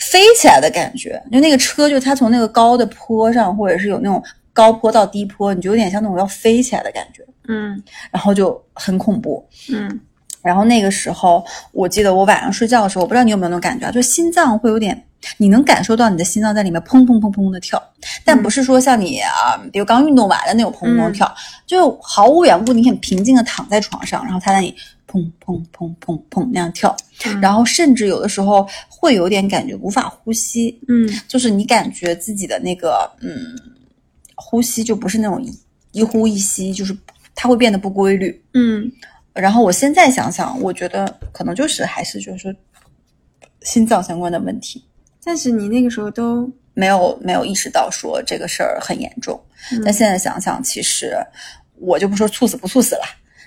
[0.00, 4.20] 飞起来的感觉，就那个车就它从那个高的坡上，或者是有那种
[4.52, 7.82] 高坡到低坡，你就有点像那种要飞起来的感觉，嗯。
[8.10, 9.46] 然后就很恐怖。
[9.70, 10.00] 嗯。
[10.42, 15.04] 然后那个时候，我记得我晚上睡觉的时候，我不知道你有没有那种感觉啊，就心脏会有点，
[15.38, 17.82] 你能感受到你的心脏在里面砰砰砰砰的跳，
[18.24, 21.34] 但不是说像你啊，比如刚运动完的那种砰砰砰跳，
[21.66, 24.72] 就毫无缘故，你很平静的躺在床上，然后它在你
[25.10, 27.40] 砰砰砰砰砰那样跳，嗯。
[27.40, 31.10] 然后甚至有的时候会有点感觉无法呼吸，嗯。
[31.26, 33.36] 就是你感觉自己的那个嗯
[34.36, 35.52] 呼吸就不是那种一
[35.90, 36.96] 一呼一吸，就是
[37.36, 38.44] 它会变得不规律。
[38.54, 38.90] 嗯
[39.32, 42.52] 然后我现在想想，我觉得可能就是还是就是说
[43.62, 44.84] 心脏相关的问题，
[45.22, 49.38] 但是你那个时候都没有没有意识到说这个事儿很严重。
[49.72, 51.16] 嗯但现在想想，其实
[51.74, 53.02] 我就不说猝死不猝死了，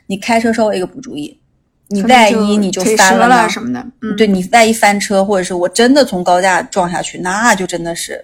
[0.05, 1.39] 你开车稍微一个不注意，
[1.87, 8.23] 你万一你就翻了什么的，嗯，对你万一翻车，或者是我真的从高架撞下去，那就真的是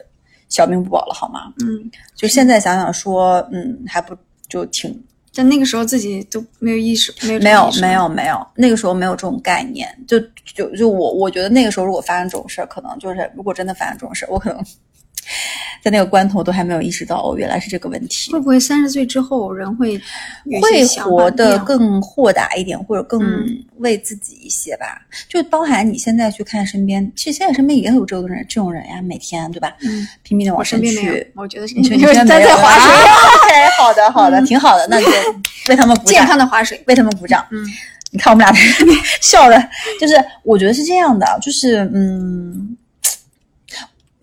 [0.50, 1.52] 小命不保了，好吗？
[1.64, 4.16] 嗯，就现在想想说，嗯，还不
[4.48, 5.04] 就挺
[5.36, 10.18] 但那个时候自己都没有意识，没有没有没有没有，那个时候没有这种概念，就
[10.56, 14.64] 就就我我觉得那个时候如果发生这种事儿，可能就是如果真的发生这种事儿，我可能
[15.84, 19.98] 在那个关头都还没有意识到哦，原来是这个问题会，不会三十岁之后人会
[20.62, 25.02] 会活得更豁达一点，或者更嗯为自己一些吧。
[25.30, 29.76] 就包含你现在去看身边，其实现在身边也有这种人，这种人呀，每天对吧？
[29.82, 31.32] 嗯，拼命的往前身边去，。
[31.36, 35.12] 我觉得是因为在你身边没有在划水， 啊 OK，好的好的，挺好的，那你就
[35.70, 36.26] 为他们鼓掌健。
[36.26, 37.46] 康的划水，为他们鼓掌。
[37.52, 37.64] 嗯，
[38.12, 38.54] 你看我们俩
[39.22, 39.70] 笑的，
[40.02, 42.65] 就是我觉得是这样的，就是嗯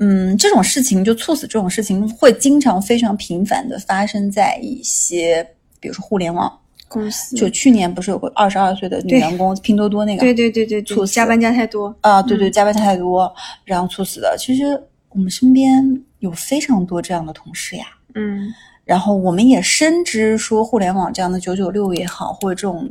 [0.03, 5.47] 嗯，这种事情就猝死这种事情会经常非常频繁的发生在一些，
[5.79, 6.59] 比如说互联网。
[6.89, 13.35] 公司就去年不是有个二十二岁的女员工拼多多那个对对对对对，猝死加班加太多，啊，对对，加班太多，
[13.65, 14.37] 然后猝死的。
[14.39, 17.87] 其实我们身边有非常多这样的同事呀。
[18.15, 18.47] 嗯
[18.85, 22.91] 然后我们也深知说，互联网这样的九九六也好，或者这种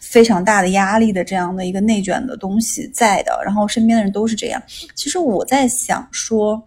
[0.00, 3.40] 非常大的压力的这样的一个内卷的东西在的。
[3.44, 4.62] 然后身边的人都是这样。
[4.94, 6.62] 其实我在想说，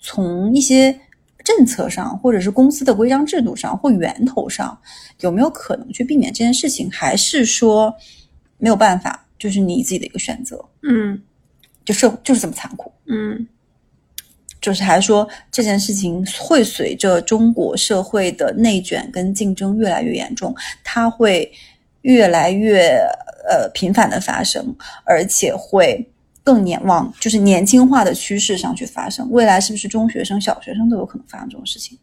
[0.00, 0.98] 从一些
[1.44, 4.76] 政策上，或者是公司的规章制度上，或源头上，
[5.20, 6.90] 有没有可能去避免这件事情？
[6.90, 7.94] 还是说
[8.56, 9.26] 没有办法？
[9.38, 10.64] 就是你自己的一个选择。
[10.82, 11.20] 嗯
[11.84, 12.90] 就社就是这么残酷。
[13.06, 13.46] 嗯
[14.64, 21.52] 就是还说这件事情会随着中国社会的内卷跟竞争越来越严重，它会
[22.00, 22.98] 越来越
[23.46, 24.74] 呃频繁的发生，
[25.04, 26.08] 而且会
[26.42, 29.30] 更年往就是年轻化的趋势上去发生。
[29.30, 31.98] 未来是不是中学生、小学生都有可能发生这种事情？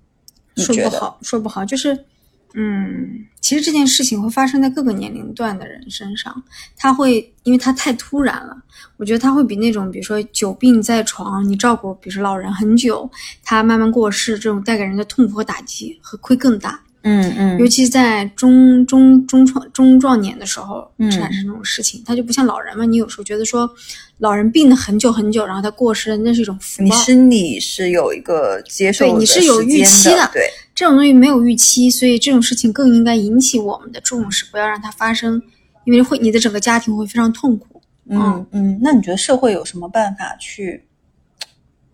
[0.55, 2.05] 说不好，说不好，就是，
[2.53, 6.43] 嗯，其实这件事情会发生在各个年龄段的人身上，
[6.77, 8.55] 他会因为他太突然了，
[8.97, 13.09] 我觉得他会比那种比如说久病在床，你照顾比如说老人很久，
[13.43, 23.69] 他慢慢过世这种带给人的痛苦和打击和会更大，嗯嗯尤其是在中中中创中壮年的时候嗯产生这种事情，他就不像老人嘛，你有时候觉得说
[24.17, 26.91] 老人病了很久很久，然后他过世了，那是一种福你。
[26.91, 35.41] 心里是有一个接受对的你是有预期的的，对，这种东西没有预期，所以这种事情更应该引起我们的重视，不要让它发生，
[35.85, 37.81] 因为会你的整个家庭会非常痛苦。
[38.09, 38.79] 嗯嗯。
[38.81, 40.85] 那你觉得社会有什么办法去，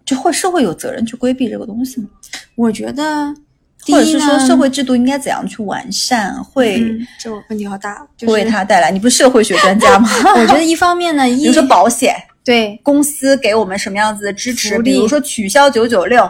[0.06, 2.08] 就会社会有责任去规避这个东西吗？
[2.56, 3.34] 我觉得，
[3.84, 8.92] 第或者是说社会制度应该怎样去完善，会、嗯，这个问题好大，为是它带来？
[8.92, 10.10] 你不是社会学专家吗？
[10.36, 14.82] 我觉得一方面呢，比一如说保险，对公司给我们什么样子的支持？
[14.82, 16.30] 比如说取消九九六，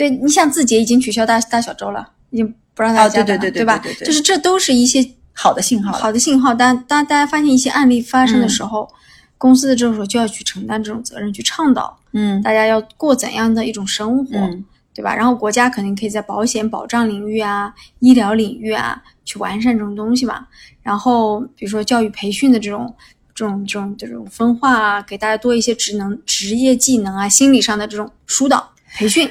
[0.00, 3.82] 对，你像字节已经取消大大小周了，已经不让大啊家对对对对吧？
[4.02, 5.92] 就是这都是一些好的信号。
[5.92, 6.54] 好的信号。
[6.54, 8.88] 当当大家发现一些案例发生的时候，
[9.36, 14.36] 公司的这种时候就要去承担这种责任，去倡导嗯大家要过怎样的一种生活。
[14.38, 15.14] 嗯对吧？
[15.14, 20.44] 然后国家肯定可以在保险保障领域啊、医疗领域啊去完善这种东西嘛。
[20.82, 22.92] 然后比如说教育培训的这种、
[23.32, 29.30] 这种、这种、这种分化啊，给大家多一些职能、职业技能啊、心理上的这种疏导培训，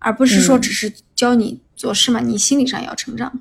[0.00, 3.32] 而不是说嗯只是教你做事嘛，你心理上也要成长。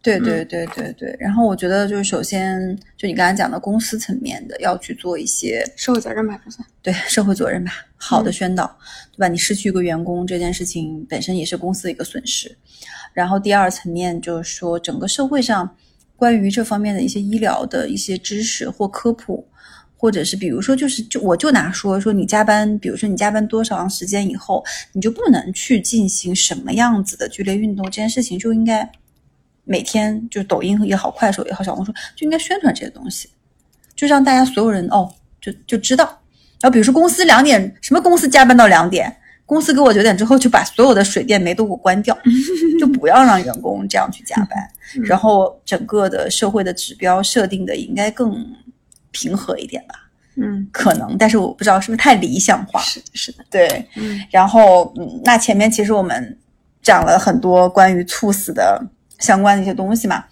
[0.00, 1.16] 对对对对对。
[1.18, 6.64] 然后我觉得就是首先就你刚才讲的公司层面的要去做一些社会责任吧，不算。
[6.80, 8.78] 对社会责任吧，好的嗯宣导，
[9.12, 9.28] 对吧？
[9.28, 12.56] 你失去一个员工这件事情本身也是公司的一个损失。
[13.12, 15.76] 然后第二层面就是说，整个社会上
[16.14, 19.48] 关于这方面的一些医疗的一些知识或科普，
[20.00, 28.88] 或者是比如说就是就我就拿说说你加班，比如说你加班多长时间以后，你就不能去进行什么样子的剧烈运动，这件事情就应该
[29.64, 33.28] 每天就抖音也好，快手也好，小红书就应该宣传这些东西，
[33.96, 36.04] 就让大家所有人哦就就知道。
[36.60, 42.16] 然后比如说公司两点，什么公司加班到两点，公司给我九点之后就把所有的水电煤都给我关掉，
[42.78, 44.58] 就不要让员工这样去加班。
[44.96, 48.42] 嗯然后整个的社会的指标设定的应该更
[49.18, 49.94] 平和一点吧，
[50.36, 52.80] 嗯，可能，但是我不知道是不是太理想化。
[52.80, 53.44] 是的，是的。
[53.50, 56.38] 对，嗯然后嗯，那前面其实我们
[56.82, 58.80] 讲了很多关于猝死的
[59.18, 60.24] 相关的一些东西嘛。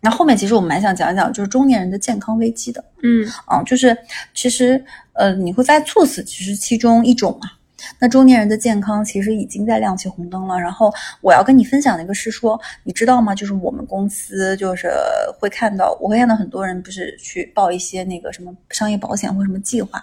[0.00, 2.84] 那后面其实我们蛮想讲一讲，就是中年人的健康危机的。
[3.02, 3.96] 嗯啊，就是
[4.34, 7.50] 其实呃，你会发现猝死其实其中一种嘛。
[7.98, 10.58] 那中年人的健康其实已经在亮起红灯了。
[10.58, 13.34] 然后我要跟你分享的一个是说，你知道吗？
[13.34, 14.90] 就是我们公司就是
[15.38, 20.02] 会看到，我会看到很多人不是去报一些那个什么商业保险或什么计划。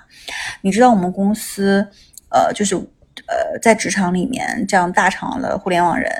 [0.62, 1.86] 你知道我们公司
[2.30, 2.76] 呃，就是
[3.28, 6.12] 呃，在职场里面这样大厂的互联网人，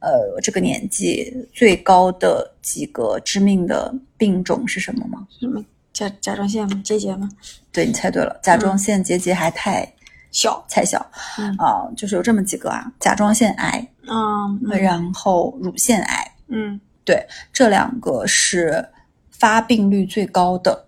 [0.00, 5.26] 呃，这个年纪最高的几个致命的病种是什么吗？
[5.40, 6.80] 什么甲甲状腺吗？
[6.84, 7.28] 结节吗？
[7.72, 9.90] 对你猜对了，甲状腺结节还太、
[10.30, 10.64] 小。
[10.68, 11.04] 才小。
[11.38, 11.54] 嗯。
[11.56, 14.80] 啊、就是有这么几个啊，甲状腺癌，嗯嗯。
[14.80, 16.80] 然后乳腺癌，嗯。
[17.04, 18.86] 对，这两个是
[19.30, 20.86] 发病率最高的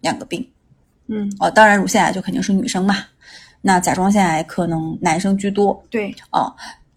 [0.00, 0.46] 两个病。
[1.06, 2.96] 嗯，哦、当然，乳腺癌就肯定是女生嘛，
[3.62, 5.82] 那甲状腺癌可能男生居多。
[5.88, 6.52] 对，啊、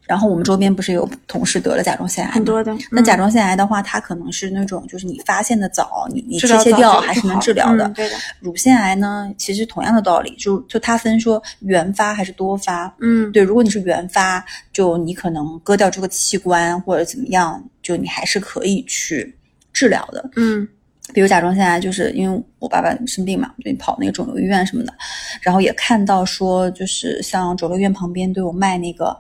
[0.10, 2.76] 然后我们周边不是有同事得了甲状腺癌吗很多的。
[2.90, 7.88] 那甲嗯状腺癌的话，它可能是那种就是你发现的早，你你切切掉还是能治疗的。
[7.88, 8.16] 嗯对的。
[8.40, 12.92] 乳腺癌呢，其实同样的道理，就就它分说原发还是多发。
[13.02, 14.44] 嗯对，如果你是原发，
[14.74, 19.38] 就你可能割掉这个器官或者怎么样，就你还是可以去
[19.72, 20.28] 治疗的。
[20.38, 20.68] 嗯
[21.12, 24.94] 比如甲状腺癌，就是因为我爸爸生病嘛，就跑那个肿瘤医院什么的，
[25.42, 29.20] 然后也看到说，就是像肿瘤医院旁边都有卖那个，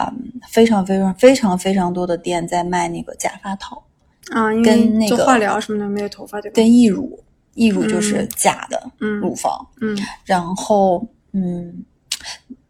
[0.00, 0.12] 啊、
[0.48, 3.82] 非常非常非常非常多的店在卖那个假发套，
[4.30, 6.54] 啊，因跟那个为做化疗什么的没有头发对吧？
[6.54, 7.18] 跟义乳，
[7.54, 11.84] 义乳就是嗯假的嗯乳房，嗯然后嗯。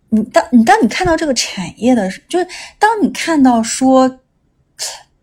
[0.09, 2.47] 你当你当你看到这个产业的时，就是
[2.79, 4.21] 当你看到说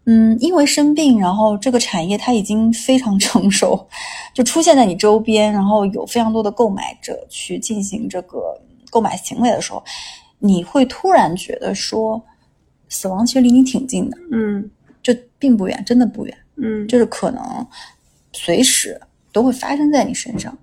[0.04, 3.88] 嗯，因为生病，然后这个产业它已经非常成熟，
[4.34, 8.62] 就出现在你周边，然后有非常多的购买者去进行这个
[8.92, 9.82] 购买行为的时候，
[10.46, 12.22] 你会突然觉得说，
[12.90, 14.70] 死亡其实离你挺近的，嗯
[15.02, 17.66] 就并不远，真的不远，嗯，就是可能
[18.34, 19.00] 随时
[19.32, 20.56] 都会发生在你身上。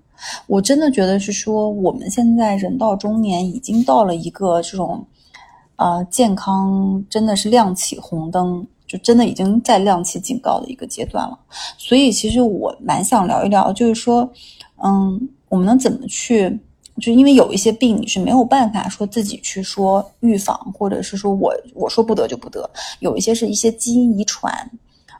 [0.45, 5.03] 我真的觉得是说，我们现在人到中年，已经到了一个这种，
[5.77, 11.39] 呃，健康真的是亮起红灯，就真的已经在亮起警告的一个阶段了。
[11.75, 14.31] 所以，其实我蛮想聊一聊，就是说，
[14.83, 16.59] 嗯，我们能怎么去，
[17.01, 24.53] 就因为有一些病你是没有办法说自己去说预防，或者是说我我说不得就不得，有一些是一些基因遗传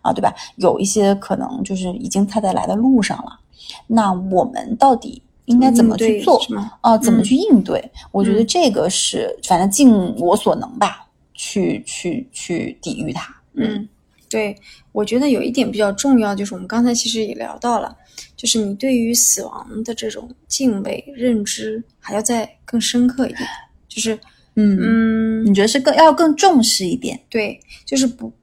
[0.01, 0.33] 啊，对吧？
[0.55, 3.39] 有一些可能就是已经它在来的路上了。
[3.87, 6.41] 那我们到底应该怎么去做？
[6.81, 6.97] 啊？
[6.97, 7.91] 怎么嗯去应对？
[8.11, 13.33] 我觉得嗯这个是反正尽我所能吧，去去去抵御它。
[13.53, 13.87] 嗯，
[14.29, 14.55] 对，
[14.91, 17.95] 我觉得有一点比较重要，就是我们刚才其实也聊到了，
[18.41, 23.47] 就是你对于死亡的这种敬畏认知还要再更深刻一点，
[23.87, 24.15] 就是
[24.55, 27.19] 嗯，嗯，你觉得是更要更重视一点？
[27.29, 28.33] 对，就是不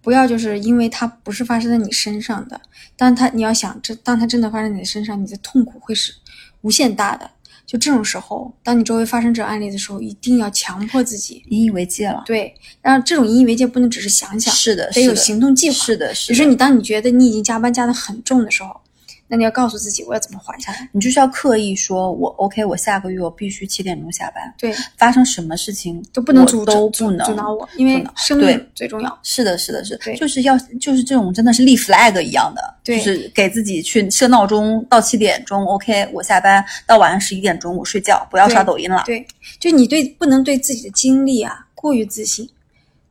[0.00, 2.60] 不要就是因为它不是发生在你身上的，
[2.96, 6.12] 当它你要想这当它真的发生在你身上，你的痛苦会是
[6.60, 7.28] 无限大的。
[7.66, 12.22] 就这种时候，当你周围发生这种案例的时候，一定要强迫自己，引以为戒了。
[12.24, 15.74] 对，然后这种引以为戒不能只是想想，是的，得有行动计划。
[15.74, 16.34] 是的，是的。
[16.34, 18.80] 比如说你当你觉得你已经加班加的很重的时候，
[19.28, 20.88] 那你要告诉自己我要怎么缓下来。
[20.92, 29.18] 你就是要刻意说，我 OK，我下个月我必须七点钟下班，对，发生什么事情都不能我阻阻都不能阻挠我，因为生对命最重要。
[29.22, 39.02] 是的，是的，是的对就是要就是这种真的是立 flag 一样的，对就是给自己去设闹钟，到七点钟 OK，我下班，到晚上十一点钟我睡觉，不要刷抖音了。
[39.04, 39.26] 对，
[39.60, 42.48] 就你对不能对自己的经历啊过于自信，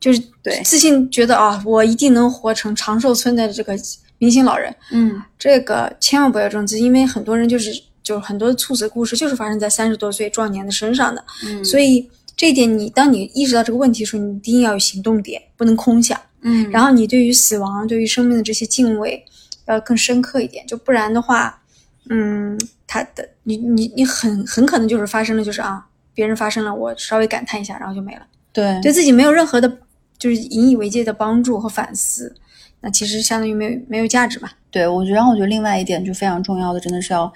[0.00, 3.78] 就是对自信觉得啊我一定能活成长寿村的这个
[4.18, 7.70] 明星老人，嗯，这个千万不要有这种自信，因为很多人就是
[8.02, 11.64] 就是很多猝死故事就是发生在三十多岁壮年的身上的，嗯。
[11.64, 16.20] 所以这一点你当你意识到这个问题的时候，你一定要有行动点，不能空想。
[16.40, 19.24] 嗯，然后你对于死亡、对于生命的这些敬畏
[19.66, 21.60] 要更深刻一点，就不然的话，
[22.10, 22.56] 嗯，
[22.86, 28.80] 他的你你你很很可能就是发生了，就是啊，别人发生了，我稍微感叹一下，然后就没了，对。
[28.80, 29.68] 对自己没有任何的，
[30.16, 32.32] 就是引以为戒的帮助和反思，
[32.80, 34.52] 那其实相当于没有没有价值吧。
[34.70, 37.32] 对，我觉得，然后我觉得另外一点就非常重要的，真的是要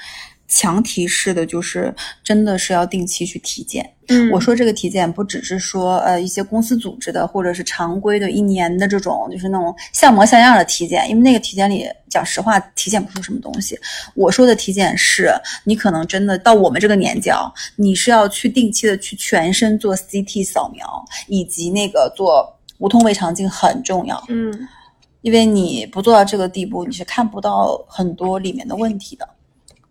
[0.47, 3.91] 强提示的，就是真的是要定期去体检。
[4.09, 13.79] 嗯我说这个体检不只是说呃一些公司组织的，或者是常规的一年的这种就是那种像模像样的体检，因为那个体检里讲实话体检不出什么东西。
[14.15, 15.33] 我说的体检是
[15.65, 20.85] 你可能真的到我们这个年纪啊，你是要去定期的去全身做 CT 扫描，
[21.29, 24.23] 以及那个做无痛胃肠镜很重要。
[24.29, 24.53] 嗯
[25.23, 29.29] 因为你不做到这个地步，你是看不到很多里面的问题的。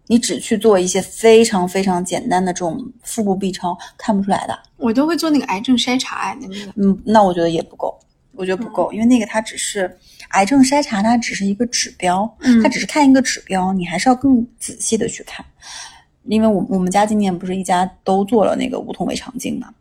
[0.07, 4.59] 你只去做一些非常非常简单的这种腹部 B 超，看不出来的。
[4.75, 7.97] 我都会做那个癌症筛查的那个，嗯，那我觉得也不够，
[8.33, 9.97] 我觉得不够，因为那个它只是
[10.31, 15.45] 癌症筛查，它只是一个指标，嗯它只是看一个指标，你还是要更仔细的去看。
[16.23, 19.73] 因为我我们家今年不是一家都做了那个无痛胃肠镜嘛，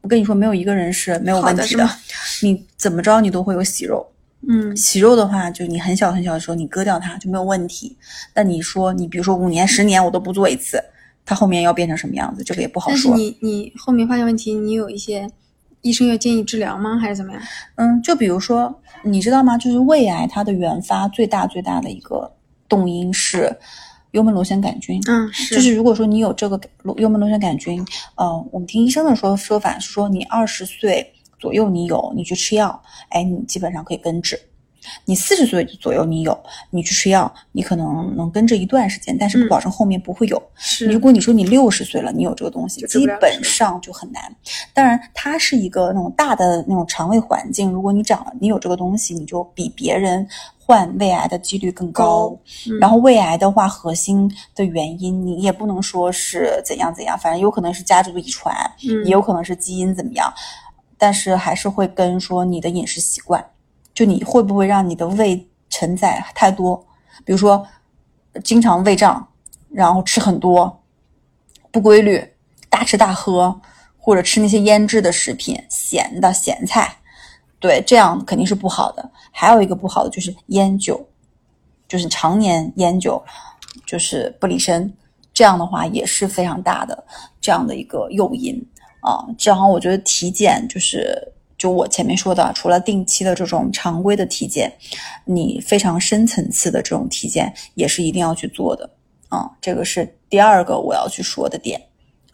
[0.00, 1.94] 我跟你说，没有一个人是没有问题好的
[2.42, 4.04] 你怎么着你都会有息肉，
[4.48, 7.96] 嗯息肉的话，就你很小很小的时候你割掉它就没有问题。
[8.32, 10.82] 但你说你比如说五年、十年我都不做一次，
[11.24, 13.16] 它后面要变成什么样子，这个也不好但是说。
[13.16, 15.28] 你你后面发现问题，你有一些
[15.82, 16.96] 医生要建议治疗吗？
[16.98, 17.42] 还是怎么样？
[17.76, 19.58] 嗯，就比如说，你知道吗？
[19.58, 22.32] 就是胃癌它的原发最大最大的一个
[22.68, 23.56] 动因是
[24.12, 25.00] 幽门螺旋杆菌。
[25.08, 26.60] 嗯，是就是如果说你有这个
[26.98, 27.84] 幽门螺旋杆菌，
[28.14, 34.40] 呃，我们听医生的说说法是说，你二十岁左右你有，你去吃药，哎，你基本上可以根治。
[35.04, 36.38] 你四十岁左右你有，
[36.70, 40.40] 你去吃药，你可能能根治一段时间，但是不嗯保证后面不会有。
[40.54, 44.22] 是如果你说你六十岁了，你有这个东西，基本上就很难。
[44.72, 50.24] 当然，它是一个那种大的那种肠胃环境，如果你长了，你有这个东西，你就比别人
[50.56, 52.28] 患胃癌的几率更高。
[52.28, 58.54] 高嗯然后胃癌的话，核心的原因你也不能说是怎样怎样，反正有可能是家族遗传，
[58.88, 60.32] 嗯也有可能是基因怎么样，
[60.98, 63.44] 但是还是会跟说你的饮食习惯，
[63.94, 66.86] 就你会不会让你的胃承载太多，
[67.24, 67.66] 比如说
[68.42, 69.26] 经常胃胀，
[69.70, 70.82] 然后吃很多，
[71.70, 72.22] 不规律，
[72.70, 73.60] 大吃大喝，
[73.98, 76.96] 或者吃那些腌制的食品、咸的咸菜，
[77.58, 79.10] 对，这样肯定是不好的。
[79.30, 81.06] 还有一个不好的就是烟酒，
[81.86, 83.22] 就是常年烟酒，
[83.84, 84.90] 就是不离身，
[85.34, 87.04] 这样的话也是非常大的
[87.40, 88.66] 这样的一个诱因。
[89.06, 89.24] 啊。
[89.38, 91.16] 这样我觉得体检就是
[91.56, 94.70] 就我前面说的，除了定期的这种常规的体检，
[95.24, 98.90] 你非常深层次的这种体检也是一定要去做的
[99.28, 99.48] 啊。
[99.60, 101.80] 这个是第二个我要去说的点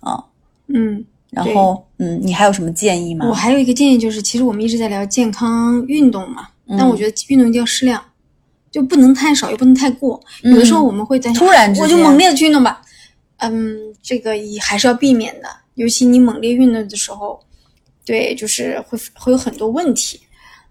[0.01, 0.25] 啊。
[0.67, 3.27] 嗯，然后嗯，你还有什么建议吗？
[3.29, 8.03] 我还有一个建议就是，其实我们一直在聊健康运动嘛，嗯但我觉得运动一定要适量，
[8.71, 10.21] 就不能太少，也不能太过。
[10.43, 12.81] 有的时候我们会担心，突然之间我就猛烈的去运动吧，
[13.43, 15.49] 嗯，这个也还是要避免的。
[15.75, 17.41] 尤其你猛烈运动的时候，
[18.05, 20.21] 对，就是会会有很多问题，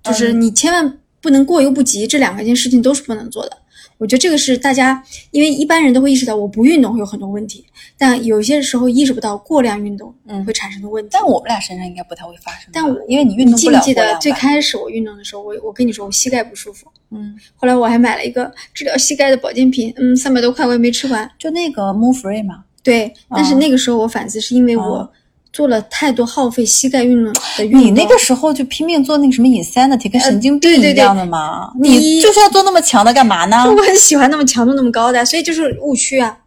[0.03, 3.57] 就是你千万不能过犹不及，这两个件事情都是不能做的。
[4.01, 7.63] 我觉得这个是大家，因为一般人都会意识到我不运动会有很多问题，
[7.99, 11.09] 但有些时候意识不到过量运动嗯会产生的问题。
[11.11, 21.29] 但我们俩身上应该不太会发生，但我因为你运动不了记不记得最开始我运动的时候，我我跟你说我膝盖不舒服，嗯，后来我还买了一个治疗膝盖的保健品，嗯，三百多块我也没吃完。
[21.37, 25.09] 就那个 Move Free 嘛，对，但是那个时候我反思是因为我啊
[25.53, 27.81] 做了太多耗费膝盖运动的运动。
[27.81, 33.63] 你那个时候就拼命做那个什么 insanity，跟神经病一样的嘛，第一你就是要做那么强的干嘛呢？
[33.69, 36.37] 我很喜欢那么强度那么高的，所以就是误区啊，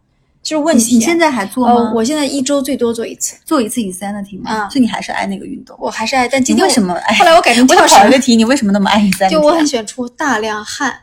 [0.42, 0.94] 就是问题。
[0.94, 1.74] 你现在还做吗？
[1.74, 4.50] 呃，我现在一周最多做一次，做一次 insanity 吗？
[4.50, 5.76] 啊所以你还是爱那个运动。
[5.80, 6.26] 我还是爱。
[6.26, 7.14] 但今天为什么爱？
[7.16, 9.28] 后来我改成 我跳绳想跑一个，题，你为什么那么爱 insanity？
[9.32, 10.94] 就我啊很喜欢出大量汗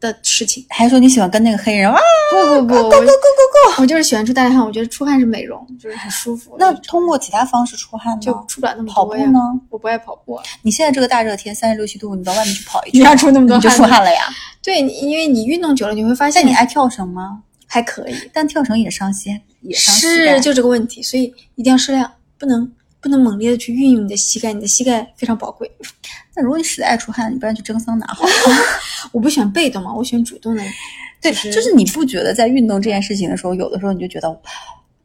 [0.00, 0.64] 的事情。
[0.68, 1.98] 还说你喜欢跟那个黑人哇？
[2.30, 3.82] 不不不，我 go go go！go！
[3.82, 6.56] 我就是喜欢出大量汗，我觉得出汗是美容，就是很舒服。
[6.58, 8.20] 那通过其他方式出汗吗？
[8.20, 9.24] 就出不了那么多呀。
[9.24, 9.40] 跑步呢？
[9.70, 10.38] 我不爱跑步。
[10.62, 14.22] 你现在这个大热天，三十六七度，你到外面去跑一你圈，要出那么多你就汗吗出汗了呀？
[14.62, 17.42] 对，你因为你运动久了，你会发现但你爱跳绳吗？
[17.66, 22.70] 还可以，但跳绳也伤膝，也伤膝盖是就这个问题，所以一定要适量，不能
[23.00, 25.70] 不能猛烈的去运用你的膝盖，你的膝盖非常宝贵。
[26.38, 28.30] 那如果你实在爱出汗，你不然去蒸桑拿好了。
[29.10, 30.62] 我不喜欢被动嘛，我喜欢主动的。
[31.20, 34.40] 对，就是就是你不觉得在运动这件事情的时候，有的时候你就觉得，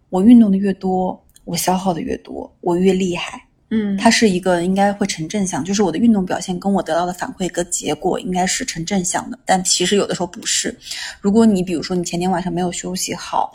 [0.09, 3.43] 我运动的越多，我消耗的越多，我越厉害。
[3.71, 10.77] 嗯，它是一个应该会成正向，就是我的运动表现跟我得到的反馈跟结果应该是成正向的，但其实有的时候不是。
[11.19, 13.51] 如果你比如说你前天晚上没有休息好，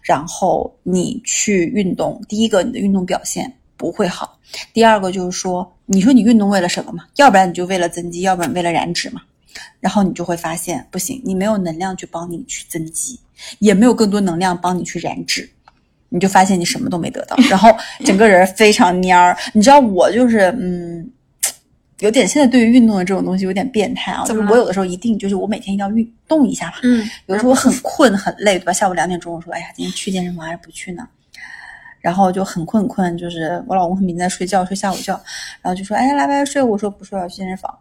[0.00, 4.38] 然后你去运动，第一个你的运动表现不会好，
[4.74, 7.04] 第二个就是说，你说你运动为了什么嘛？
[7.16, 9.22] 要不然你就为了增肌，要不然为了燃脂嘛。
[9.80, 13.18] 然后你就会发现不行，你没有能量去帮你去增肌，
[13.60, 15.48] 也没有更多能量帮你去燃脂。
[16.10, 17.70] 你就发现你什么都没得到， 然后
[18.04, 19.36] 整个人非常蔫儿。
[19.52, 21.06] 你知道我就是嗯，
[22.00, 26.74] 有点现在对于运动的这种东西有点变态啊，就是我有的时候一定就是我每天一定要运动一下嘛。
[26.82, 28.72] 嗯，有的时候我很困很累，对吧？
[28.72, 31.06] 下午两点钟我说，哎呀，今天去健身房还是不去呢？
[32.08, 35.12] 然后就很困很困，就是我老公他们已经在睡觉，睡下午觉，
[35.60, 36.62] 然后就说，哎，来来睡。
[36.62, 37.78] 我说不睡，我要去健身房。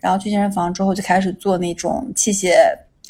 [0.00, 2.56] 然后去健身房之后就开始做那种器械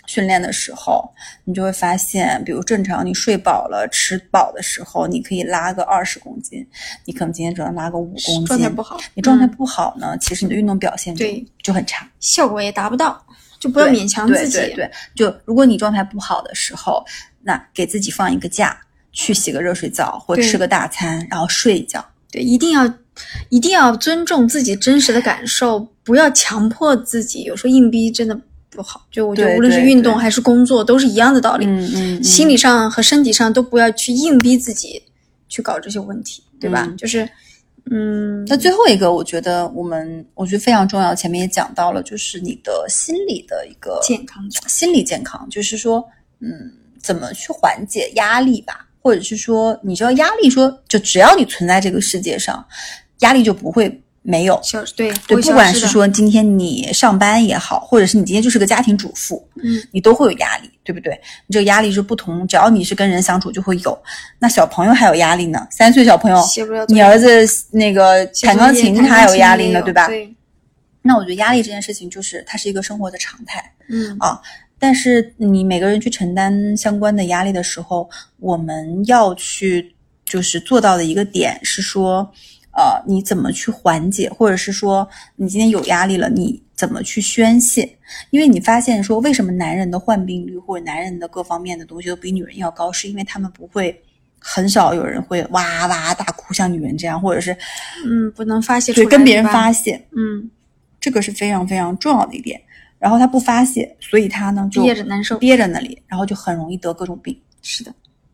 [0.04, 1.10] 训练的时候，
[1.44, 6.62] 你就会发现，比如正常你睡饱了、吃饱的时候，你可以拉个二十公斤，
[7.06, 12.06] 你可能今天只能拉个五公斤，状态不好，你状态嗯不好呢，其实你的运动表现就对就很差。
[12.20, 13.24] 效果也达不到，
[13.58, 14.58] 就不要勉强自己。
[14.58, 17.02] 对对对，就如果你状态不好的时候，
[17.40, 18.78] 那给自己放一个假，
[19.18, 22.04] 去洗个热水澡或吃个大餐，然后睡一觉。
[22.30, 22.86] 对一定要
[23.48, 27.42] 一定要尊重自己真实的感受，不要强迫自己。
[27.42, 28.40] 有时候硬逼真的
[28.70, 29.04] 不好。
[29.10, 31.66] 就我觉得无论是运动还是工作，都是一样的道理。
[31.66, 35.02] 嗯嗯，心理上和身体上都不要去硬逼自己
[35.48, 36.86] 去搞这些问题，对吧？
[36.88, 37.28] 嗯就是，
[37.90, 46.06] 嗯，那最后一个，我觉得我们我觉得非常重要，前面也讲到了，就是你的心理的一个健康心理健康，就是说，
[46.40, 46.70] 嗯，
[47.02, 52.62] 怎么去缓解压力吧，或者是说，你知道压力说，就只要你存在这个世界上，
[53.20, 54.60] 压力就不会没有。
[54.62, 61.18] 消对对，不管是说今天你上班也好，或者是你今天就是个家庭主妇，嗯，你都会有压力，对不对？
[61.46, 63.98] 你这个压力是不同，只要你是跟人相处就会有。
[64.38, 66.44] 那小朋友还有压力呢，三岁小朋友，
[66.88, 67.26] 你儿子
[67.70, 70.06] 那个弹钢琴，他还有压力呢，对吧？
[70.06, 70.30] 对，
[71.00, 73.72] 那我觉得压力这件事情就是它是一个生活的常态。
[73.88, 74.38] 嗯啊
[74.78, 78.08] 但是你每个人去承担相关的压力的时候，
[78.38, 82.30] 我们要去就是做到的一个点是说，
[82.72, 87.98] 呃，你怎么去缓解，或者是说你今天有压力了，你怎么去宣泄？
[88.30, 94.02] 因为你发现说，为什么男人的患病率或者男人的各方面的东西都比女人要高，是因为他们不会。
[94.40, 97.50] 很少有人会哇哇大哭，像女人这样，或者是
[98.06, 100.48] 嗯，不能发泄出来，对跟别人发泄，嗯，
[101.00, 102.62] 这个是非常非常重要的一点。
[102.98, 107.38] 然后他不发泄，所以他呢就憋着难受憋着那里，然后就很容易得各种病。
[107.62, 107.92] 是的，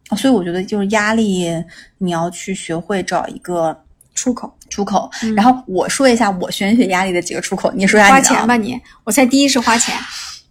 [0.09, 1.51] 啊所以我觉得就是压力，
[1.99, 3.77] 你要去学会找一个
[4.15, 5.11] 出口出口。
[5.23, 9.95] 嗯然后我说一下我宣泄压力的几个出口，你说一下花钱吧你，我猜第一是花钱，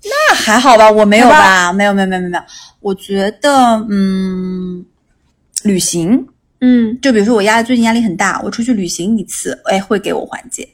[0.04, 1.72] 那还好吧，我没有好吧？
[1.74, 2.44] 没有没有没有没有没有。
[2.82, 4.86] 我觉得嗯，
[5.64, 6.28] 旅行
[6.66, 10.66] 嗯就比如说我压力最近压力很大，我出去旅行一次，哎，会给我缓解。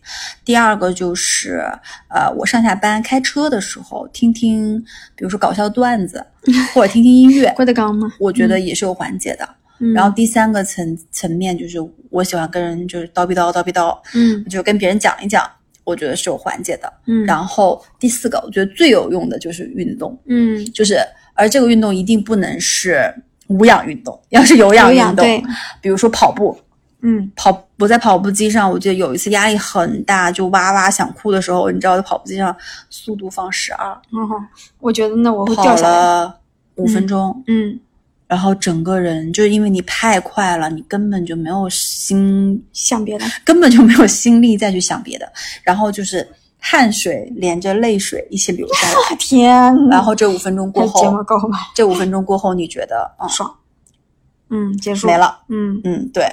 [0.45, 1.63] 第二个就是
[2.09, 4.79] 呃，我上下班开车的时候听听，
[5.15, 6.23] 比如说搞笑段子，
[6.75, 8.13] 或者听听音乐，郭德纲吗？
[8.19, 9.43] 我觉得也是有缓解的。
[9.81, 11.77] 嗯然后第三个层层面就是
[12.09, 15.49] 我喜欢跟人就是叨逼叨叨逼叨，嗯就跟别人讲一讲，
[15.85, 16.93] 我觉得是有缓解的。
[17.07, 20.97] 嗯，然后第四个，我觉得最有用的就是运动，嗯就是
[21.33, 23.09] 而这个运动一定不能是
[23.49, 25.25] 无氧运动， 要是有氧运动，
[25.81, 26.57] 比如说跑步，
[27.01, 27.29] 嗯。
[27.35, 32.55] 跑我在跑步机上，我记得有一次压力很大，就哇哇想哭的时候，你知道在跑步机上
[32.89, 34.27] 速度放十二，哦，
[34.79, 35.97] 我觉得那我会跑掉下来。
[35.97, 36.35] 了
[36.75, 37.79] 五分钟，嗯，
[38.27, 43.25] 然后整个人就是因为你太快了，你根本就没有心，想别的。
[43.43, 45.31] 根本就没有心力再去想别的，
[45.63, 46.25] 然后就是
[46.60, 51.49] 汗水连着泪水一起流下来， 天呐，然后这五分钟过还睫毛后？
[51.74, 53.49] 这五分钟过后，你觉得啊、爽。
[54.49, 55.18] 嗯，结束没。
[55.18, 56.26] 了，嗯，嗯，对，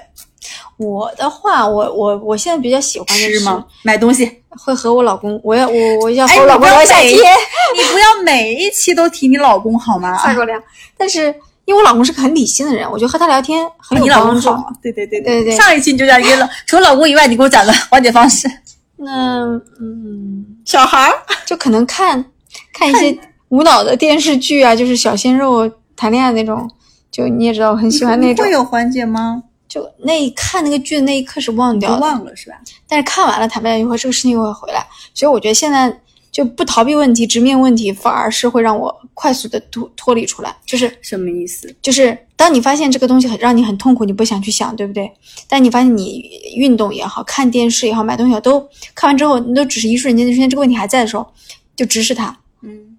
[0.78, 3.64] 我的话，我我我现在比较喜欢的是吃吗？
[3.84, 7.12] 买东西，会和我老公，我要我我要和哎我老公聊一下天，
[7.76, 10.16] 你不要每一期都提你老公好吗？
[10.18, 10.60] 撒狗粮。
[10.96, 11.26] 但是
[11.66, 14.50] 因为我老公是个很理性的人，我觉得和他聊天很有你老公帮助。
[14.50, 18.48] 好，对对对对对上一期你就讲你了，除了老公以外，你给我讲个缓解方式。
[18.96, 19.44] 那
[19.80, 21.12] 嗯，小孩儿，
[21.46, 22.24] 就可能看
[22.72, 23.16] 看一些
[23.48, 26.68] 无脑的电视剧啊，就是小鲜肉谈恋爱那种，
[27.10, 28.50] 就你也知道我很喜欢那种会。
[28.50, 29.42] 有缓解吗？
[29.68, 32.56] 就那一看那个剧的那一刻是忘掉的，忘了是吧？
[32.88, 35.94] 但是看完了，坦白讲，以后这个事情又会回来，所以我觉得现在
[36.36, 40.54] 就不逃避问题，直面问题，反而是会让我快速的脱脱离出来。
[40.66, 41.74] 就是什么意思？
[41.80, 45.10] 就是，当你发现这个东西很让你很痛苦，你不想去想，对不对？
[45.48, 46.22] 但你发现你
[46.54, 48.60] 运动也好看电视也好，买东西也好，都
[48.94, 51.26] 看完之后，你都只是一瞬间，就瞬间这个问题还在的时候，
[51.74, 52.98] 就直视它，嗯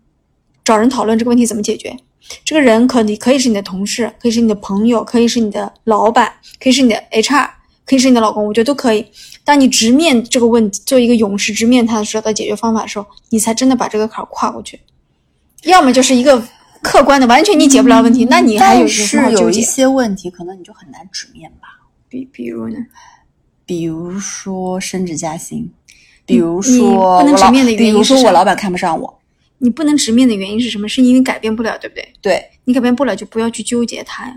[0.65, 1.95] 找人讨论这个问题怎么解决。
[2.43, 7.47] 这个人可你可以是你的同事，可以是你的朋友，可以是你的老板，可以是你的 HR，
[7.87, 9.03] 可以是你的老公，我觉得都可以。
[9.45, 14.79] 当你直面这个问题，做一个勇士，直面他的时候，找到解决方法的时候，你才真的把这个坎儿跨过去。
[15.63, 16.45] 要么就是一个
[16.81, 19.61] 客观的，完全你解不了问题，那你还有是有一？
[19.61, 21.67] 些问题，可能你就很难直面吧。
[22.09, 22.75] 比比如呢？
[23.65, 25.69] 比如说升职加薪，
[26.25, 29.19] 比如说不能直面的原因比如说我老板看不上我，
[29.57, 30.87] 你不能直面的原因是什么？
[30.87, 32.13] 是因为改变不了，对不对？
[32.21, 34.35] 对，你改变不了，就不要去纠结它呀。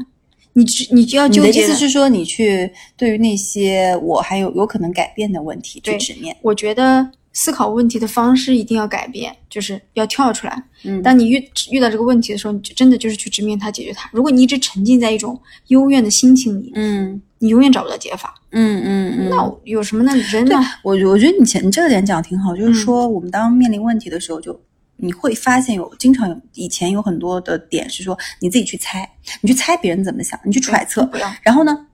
[0.54, 10.64] 你只你就要你的意思是说，你去对于那些我还有有可能改变的问题去对直面，我觉得思考问题的方式一定要改变，就是要跳出来。
[10.84, 14.10] 嗯当你遇遇到这个问题的时候，你就真的就是去直面它，解决它。
[14.12, 18.34] 如果你一直沉浸在一种幽怨的心情里，嗯你永远找不到解法。
[18.50, 20.12] 嗯嗯嗯，那有什么呢？
[20.32, 24.60] 人呢，我我觉得你前你这个点讲得挺好，就是嗯说我们当面临问题的时候就。
[25.02, 29.08] 你会发现有经常有以前有很多的点是说你自己去猜，
[29.40, 31.08] 你去猜别人怎么想，你去揣测，
[31.42, 31.86] 然后呢，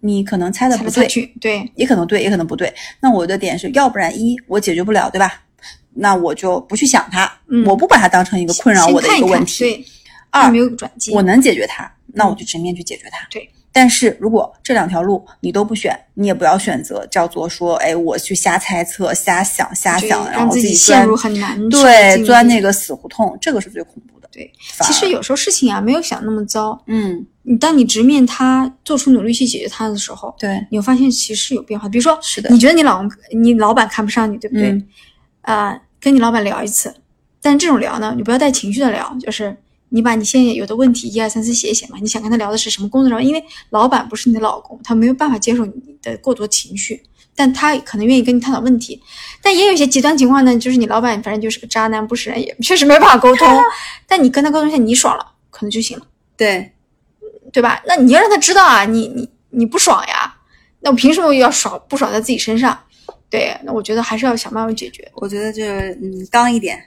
[0.00, 2.72] 你可能猜的不对，去，对，也可能对，也可能不对。
[3.00, 5.42] 那我的点是要不然一我解决不了，对吧？
[5.94, 9.64] 那我就不去想它，嗯我不把它当成一个困扰我的一个问题。
[9.64, 9.84] 对，
[10.30, 11.12] 二没有转机。
[11.12, 13.26] 我能解决它，那我就直面去解决它。
[13.30, 13.48] 对。
[13.76, 24.26] 但是如果这两条路你都不选，你也不要选择叫做说，哎，我去瞎猜测、瞎想、瞎想，然让自己陷入很难对钻那个死胡同，这个是最恐怖的。
[24.32, 24.50] 对，
[24.82, 26.82] 其实有时候事情啊没有想那么糟。
[26.86, 31.86] 嗯，你当你直面它，做出努力去解决它的时候，对，你会发现其实是有变化。
[31.86, 34.70] 比如说，是的你觉得你老公、你老板看不上你，对不对？
[34.70, 34.88] 嗯
[35.42, 36.92] 啊、跟你老板聊一次，
[37.40, 39.56] 但这种聊呢，你不要带情绪的聊，就是
[39.90, 41.96] 你把你现在有的问题一二三四写一写嘛。
[42.00, 43.22] 你想跟他聊的是什么工作上？
[43.22, 45.72] 因为老板不是你的老公，他没有办法接受你
[46.02, 47.02] 的过多情绪，
[47.34, 49.00] 但他可能愿意跟你探讨问题。
[49.42, 53.62] 但也有一些极端情况呢，就是你老板反正就是个渣男，不是人，也确实没办法沟通。
[54.06, 56.06] 但你跟他沟通一下，你爽了，可能就行了。
[56.36, 56.72] 对，
[57.52, 57.82] 对吧？
[57.86, 60.36] 那你要让他知道啊，你你你不爽呀，
[60.80, 62.78] 那我凭什么要爽不爽在自己身上？
[63.28, 65.10] 对，那我觉得还是要想办法解决。
[65.14, 66.80] 我觉得就是嗯，刚一点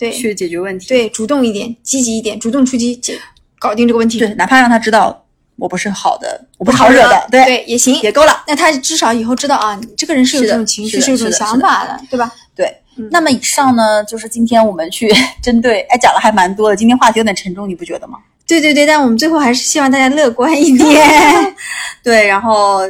[0.00, 0.88] 对去解决问题。
[0.88, 3.16] 对，主动一点，积极一点，主动出击，解
[3.58, 4.18] 搞定这个问题。
[4.18, 5.24] 对，哪怕让他知道
[5.56, 7.94] 我不是好的，我不是好惹的，对，对也行。
[8.00, 8.42] 也够了。
[8.46, 12.32] 那他至少以后知道啊，你这个人是有这种情绪，是的有这种想法的，对吧？
[12.56, 15.08] 对，嗯那么以上呢，就是今天我们去
[15.42, 16.74] 针对，哎，讲了还蛮多的。
[16.76, 18.18] 今天话题有点沉重，你不觉得吗？
[18.46, 21.00] 对对对，但我们最后还是希望大家乐观一点。
[22.02, 22.80] 对，然后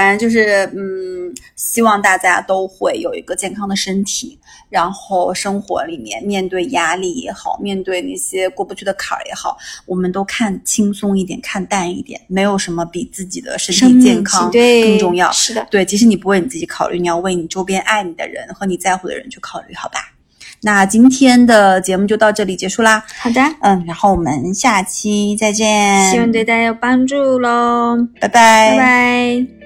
[0.00, 4.38] 反正就是，嗯，希望大家都会有一个健康的身体，
[4.70, 15.30] 然后生活里面面对压力也好，面对那些过不去的坎儿也好，我们都看轻松一点，看淡一点，没有什么比自己的身体健康更重要。
[15.32, 19.98] 是的，对，即使你不为你自己考虑，你要为你周边爱你的人和你在乎的人去考虑，好吧？
[20.62, 23.04] 那今天的节目就到这里结束啦。
[23.18, 26.10] 好的，嗯，然后我们下期再见。
[26.10, 28.70] 希望对大家有帮助喽，拜拜。
[28.70, 29.59] 拜拜。